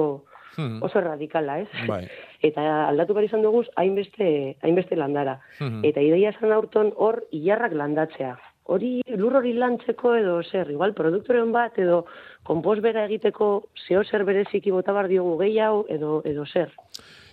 [0.57, 0.81] Hmm.
[0.83, 1.67] oso radikala, ez?
[1.87, 2.05] Bai.
[2.47, 5.39] Eta aldatu behar izan dugu hainbeste, hainbeste landara.
[5.59, 5.85] Mhm.
[5.87, 8.37] Eta ideia zan aurton hor hilarrak landatzea.
[8.71, 12.05] Hori lur hori lantzeko edo zer, igual produktoren bat edo
[12.47, 16.71] konpost bera egiteko zeo zer bereziki bota bar diogu gehiago edo edo zer.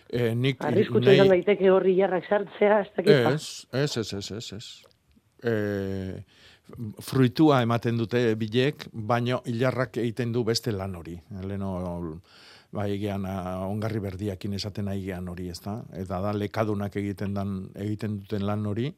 [0.09, 3.25] E, nik, Arriskutu izan daiteke hori hilarrak sartzea, ez dakit.
[3.27, 3.35] ba.
[3.35, 4.69] Ez, ez, ez, ez, ez, ez.
[5.45, 5.55] E,
[7.05, 11.17] fruitua ematen dute bilek, baino hilarrak egiten du beste lan hori.
[11.45, 11.73] Leno,
[12.73, 13.25] bai egian
[13.65, 15.83] ongarri berdiakin esaten nahi hori, ezta?
[15.93, 18.93] Eta da lekadunak egiten dan egiten duten lan hori.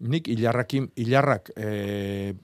[0.00, 2.34] Nik hilarrakin hilarrak e,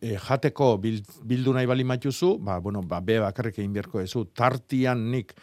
[0.00, 4.24] e, jateko bil, bildu nahi bali matuzu, ba bueno, ba be bakarrik egin beharko duzu.
[4.34, 5.34] Tartian nik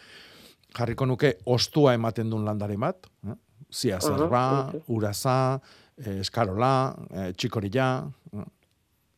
[0.76, 3.36] jarriko nuke ostua ematen duen landare bat, eh?
[3.72, 5.58] Zia zarba, Aha, uraza,
[5.96, 7.88] eskarola, eh, txikorilla,
[8.32, 8.44] eh,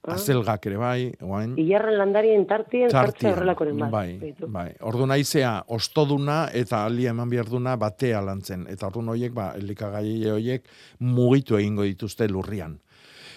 [0.07, 1.55] azelgak ere bai, oain.
[1.59, 3.91] Ilarren landarien tartien Tartian, horrelakoren bat.
[3.93, 4.69] Bai, bai.
[4.87, 8.67] Ordu naizea ostoduna eta ali eman bierduna batea lantzen.
[8.71, 10.69] Eta ordu horiek, ba, elikagai horiek
[11.01, 12.79] mugitu egingo dituzte lurrian.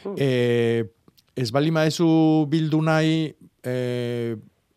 [0.03, 0.15] Hmm.
[0.17, 0.85] E,
[1.35, 2.07] ez bali maezu
[2.49, 3.27] bildu nahi,
[3.63, 3.75] e,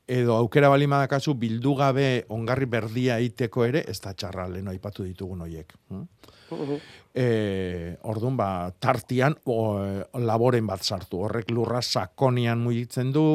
[0.07, 5.05] edo aukera bali madakazu bildu gabe ongarri berdia iteko ere, ez da txarra leno aipatu
[5.05, 5.73] ditugun horiek.
[5.89, 6.05] Hm?
[6.51, 6.81] Mhm.
[7.15, 8.49] E, orduan ba,
[8.79, 9.79] tartian o,
[10.19, 11.23] laboren bat sartu.
[11.25, 13.27] Horrek lurra sakonian mugitzen du,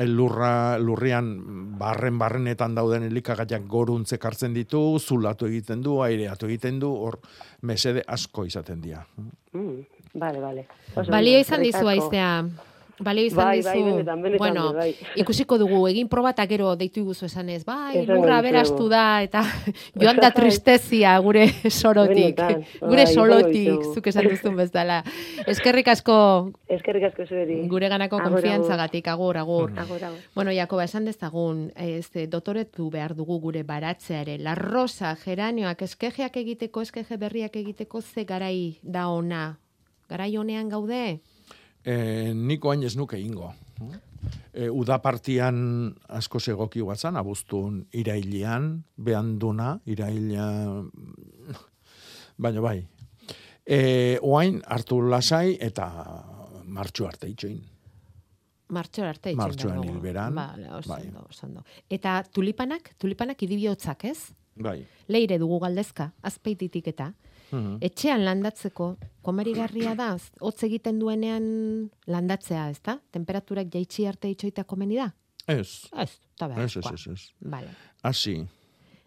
[0.00, 1.28] el lurra, lurrian
[1.78, 7.20] barren barrenetan dauden elikagaiak goruntzek hartzen ditu, zulatu egiten du, aireatu egiten du, hor
[7.62, 9.04] mesede asko izaten dira.
[9.52, 9.84] Mm,
[10.14, 10.66] Vale, vale.
[11.10, 12.28] Balio izan dizu aiztea.
[13.00, 13.68] Balio izan Bai, dizu.
[13.70, 14.94] bai, benetan, benetan, bueno, bai.
[15.16, 17.26] ikusiko dugu, egin proba eta gero deitu iguzu
[17.66, 18.42] bai, Esango lurra dizuegu.
[18.42, 19.42] berastu da, eta
[20.00, 22.36] joan da tristezia gure sorotik.
[22.36, 23.94] Benetan, gure bai, solotik, dizuegu.
[23.94, 25.02] zuk esan duzun bezala.
[25.46, 27.66] Eskerrik asko Eskerrik asko zueri.
[27.68, 29.72] gure ganako konfiantzagatik, agur, agur.
[29.76, 30.18] Agur, agur.
[30.34, 36.80] Bueno, Jakoba, esan dezagun, ez, dotoretu behar dugu gure baratzeare, la rosa, geranioak, eskejeak egiteko,
[36.82, 39.58] eskeje berriak egiteko, ze garai da ona?
[40.08, 41.20] Garai honean gaude?
[41.84, 43.52] E, nik oain ez nuke ingo.
[44.54, 50.48] E, uda partian asko segoki guatzan, abuztun irailian, behan duna, iraila,
[52.38, 52.78] baina bai.
[53.64, 55.90] E, oain hartu lasai eta
[56.64, 57.62] martxu arte itxoin.
[58.74, 60.38] Martxor arte itxen Martxoan hilberan,
[60.78, 61.02] oso bai.
[61.06, 61.64] ondo, oso ondo.
[61.90, 64.32] Eta tulipanak, tulipanak idibiotzak, ez?
[64.56, 64.78] Bai.
[65.08, 67.12] Leire dugu galdezka, azpeititik eta.
[67.54, 67.76] Mhm.
[67.86, 71.44] Etxean landatzeko, komerigarria da, hotz egiten duenean
[72.10, 72.98] landatzea, ez da?
[73.14, 75.10] Temperaturak jaitsi arte itxoita komeni da?
[75.46, 75.86] Ez.
[75.92, 77.22] Ez, eta Ez, ez, ez, ez.
[77.40, 77.70] Vale.
[78.02, 78.38] Hasi.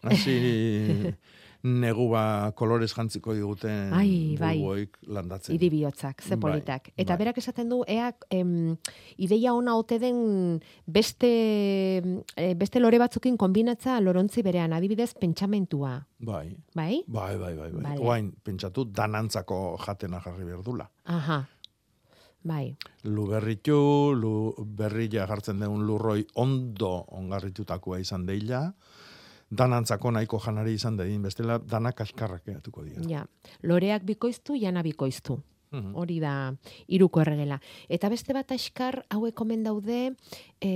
[0.02, 0.36] Hasi
[1.62, 4.88] negu ba kolorez jantziko diguten Ai, bai.
[5.06, 5.54] landatzen.
[5.56, 6.92] Idibihotzak, ze Bai, politak.
[6.96, 7.18] Eta bai.
[7.24, 8.76] berak esaten du, ea, em,
[9.16, 11.28] ideia ona ote den beste,
[12.36, 16.06] eh, beste lore batzukin kombinatza lorontzi berean, adibidez, pentsamentua.
[16.18, 16.56] Bai.
[16.74, 17.02] Bai?
[17.06, 17.82] Bai, bai, bai, bai.
[17.82, 18.00] Vale.
[18.06, 20.88] Oain, pentsatu, danantzako jatena jarri behar dula.
[21.06, 21.44] Aha.
[22.44, 22.76] Bai.
[23.04, 28.72] Lu berritu, lu berrila jartzen den lurroi ondo ongarritutakoa izan deila,
[29.50, 33.02] danantzako nahiko janari izan dedin, bestela danak kaskarrak eratuko dira.
[33.08, 33.24] Ja.
[33.62, 35.40] Loreak bikoiztu, jana bikoiztu.
[35.70, 35.94] Mhm.
[35.94, 36.54] Hori da
[36.86, 37.60] iruko erregela.
[37.88, 39.98] Eta beste bat askar hauek omen daude
[40.60, 40.70] e,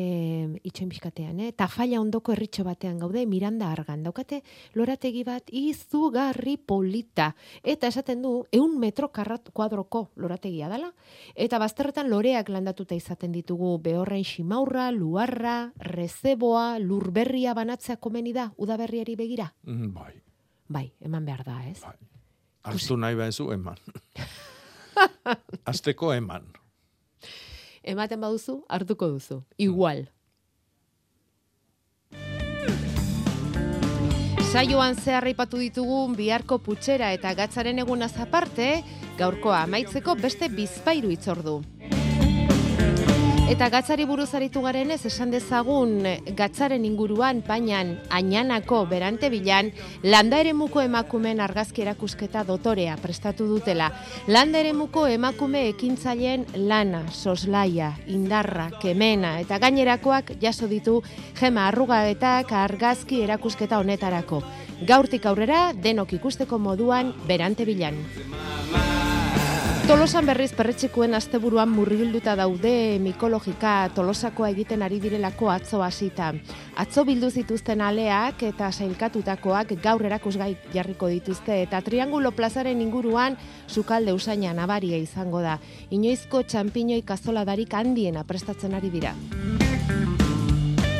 [0.62, 1.52] itxoin pixkatean, eh?
[1.56, 4.02] Tafalla ondoko erritxo batean gaude, Miranda argan.
[4.04, 4.42] Daukate
[4.74, 7.32] lorategi bat izugarri polita.
[7.62, 10.92] Eta esaten du, eun metro karrat, kuadroko lorategia dela.
[11.34, 19.16] Eta bazterretan loreak landatuta izaten ditugu behorren simaurra, luarra, rezeboa, lurberria banatzea komeni da, udaberriari
[19.16, 19.52] begira.
[19.64, 20.14] Mm, Bai.
[20.72, 21.82] Bai, eman behar da, ez?
[22.62, 23.76] Artu nahi behazu, eman.
[25.72, 26.48] Azteko eman.
[27.82, 29.42] Ematen baduzu, hartuko duzu.
[29.58, 30.06] Igual.
[34.52, 38.82] Saioan zehar aipatu ditugun biharko putxera eta gatzaren egunaz aparte,
[39.16, 41.62] gaurkoa amaitzeko beste bizpairu itzordu.
[43.52, 46.06] Eta gatzari buruz aritu garenez esan dezagun
[46.38, 49.68] gatzaren inguruan painan ainanako berante bilan
[50.14, 53.90] landa eremuko emakumeen argazki erakusketa dotorea prestatu dutela.
[54.26, 61.02] Landa eremuko emakume ekintzaileen lana, soslaia, indarra, kemena eta gainerakoak jaso ditu
[61.36, 64.40] gema arrugaetak argazki erakusketa honetarako.
[64.88, 68.00] Gaurtik aurrera denok ikusteko moduan berante bilan.
[69.82, 76.28] Tolosan berriz perretxikuen asteburuan murgilduta daude mikologika tolosakoa egiten ari direlako atzo hasita.
[76.78, 83.34] Atzo bildu zituzten aleak eta sailkatutakoak gaur erakusgai jarriko dituzte eta Triangulo plazaren inguruan
[83.66, 85.58] sukalde usaina nabaria izango da.
[85.90, 89.16] Inoizko txampiñoi kazoladarik handiena prestatzen ari dira.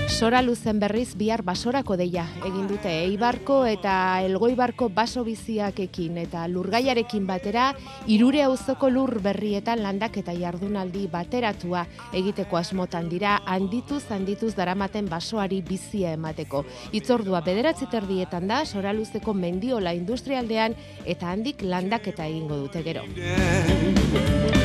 [0.09, 7.27] Sora luzen berriz bihar basorako deia egin dute Eibarko eta Elgoibarko baso biziakekin eta lurgaiarekin
[7.27, 7.73] batera
[8.07, 11.85] irure auzoko lur berrietan landak eta jardunaldi bateratua
[12.15, 16.65] egiteko asmotan dira handituz handituz daramaten basoari bizia emateko.
[16.93, 24.62] Itzordua bederatzi terdietan da Sora luzeko mendiola industrialdean eta handik landaketa egingo dute gero.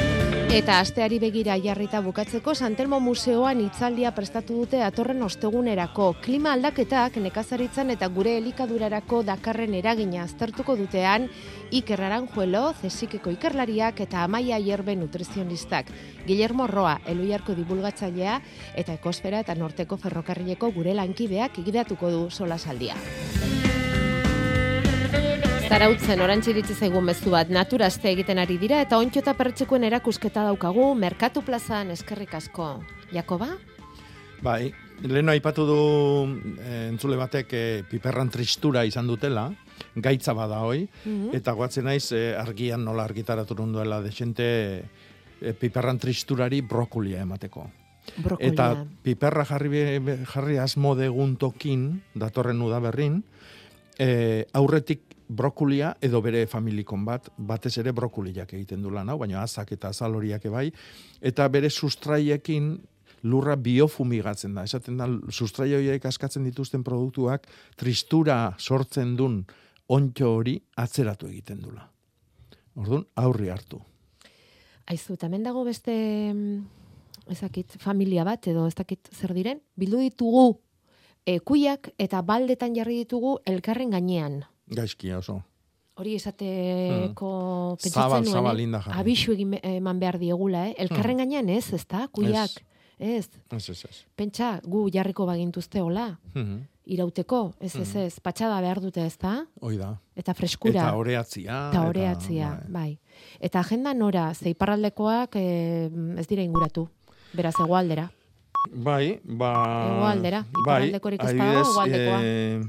[0.47, 6.13] Eta asteari begira jarrita bukatzeko Santelmo Museoan hitzaldia prestatu dute atorren ostegunerako.
[6.23, 11.27] Klima aldaketak nekazaritzan eta gure elikadurarako dakarren eragina aztertuko dutean
[11.75, 15.91] Iker Aranjuelo, Zesikeko ikerlariak eta Amaia Hierbe nutrizionistak.
[16.25, 18.39] Guillermo Roa, Eluiarko divulgatzailea
[18.73, 22.95] eta Ekosfera eta Norteko Ferrokarrileko gure lankideak gidatuko du solasaldia.
[25.67, 30.45] Zarautzen orantxe iritsi zaigun mezu bat naturazte egiten ari dira eta ontxo eta pertsekoen erakusketa
[30.47, 32.67] daukagu Merkatu plazan eskerrik asko.
[33.11, 33.49] Jakoba?
[34.43, 34.71] Bai,
[35.03, 35.77] leheno aipatu du
[36.61, 39.49] eh, entzule batek eh, piperran tristura izan dutela,
[39.95, 41.35] gaitza bada hoi, Mhm.
[41.35, 44.47] eta guatzen naiz eh, argian nola argitaratu nunduela desente
[45.41, 47.67] eh, piperran tristurari brokulia emateko.
[48.17, 48.53] Brokolia.
[48.53, 49.99] Eta piperra jarri,
[50.31, 53.23] jarri asmo degun tokin, datorren udaberrin,
[53.99, 59.41] eh, aurretik brokulia edo bere familikon bat, batez ere brokuliak egiten du lan hau, baina
[59.41, 60.69] azak eta azal horiak ebai,
[61.21, 62.77] eta bere sustraiekin
[63.23, 64.63] lurra biofumigatzen da.
[64.67, 69.41] Esaten da, sustrai horiek askatzen dituzten produktuak tristura sortzen dun
[69.87, 71.87] ontxo hori atzeratu egiten dula.
[72.77, 73.79] Orduan, aurri hartu.
[74.87, 75.93] Aizu, eta hemen dago beste
[76.31, 80.47] mm, ezakit, familia bat edo ez dakit zer diren, bildu ditugu
[81.25, 84.43] e, kuiak eta baldetan jarri ditugu elkarren gainean.
[84.67, 85.41] Gaizkia oso.
[85.97, 87.29] Hori esateko
[87.71, 87.77] Hmm.
[87.81, 88.59] pentsatzen Zabal, nuen, zabal eh?
[88.61, 88.99] linda jarri.
[88.99, 90.75] Abixu egin eman behar diegula, eh?
[90.77, 92.51] Elkarren gainean ez, ez da, kuiak.
[92.99, 93.29] Ez.
[93.51, 93.97] Ez, ez, ez.
[94.15, 96.61] Pentsa, gu jarriko bagintuzte hola, Mhm.
[96.85, 97.97] irauteko, ez ez Mhm.
[98.05, 99.99] ez, patxada behar dute ez da, Hoi da.
[100.15, 100.71] eta freskura.
[100.87, 101.69] Eta oreatzia.
[101.69, 102.97] Eta oreatzia, bai.
[103.39, 106.89] Eta agenda nora, ze iparraldekoak eh, ez dira inguratu.
[107.33, 108.09] Beraz, egoaldera.
[108.71, 109.51] Bai, ba...
[109.95, 112.19] Hegoaldera, bai, iparraldekorik ez badago, adibidez, hegoaldekoa.
[112.23, 112.61] eh,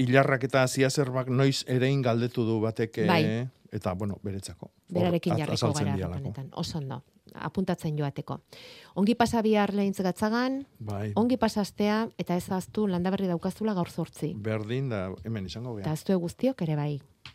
[0.00, 3.48] hilarrak eta ziazerbak noiz erein galdetu du batek, eh, Bai.
[3.72, 4.70] eta, bueno, beretzako.
[4.90, 6.48] Berarekin jarriko gara honetan.
[6.52, 7.02] Oso ondo.
[7.34, 8.40] Apuntatzen joateko.
[8.98, 14.32] Ongi pasa bihar lehintz gatzagan, Bai, ongi pasastea, eta ez aztu landaberri daukazula gaur zortzi.
[14.34, 15.92] berdin da hemen izango Eta geha.
[15.92, 17.00] aztue guztiok ere bai.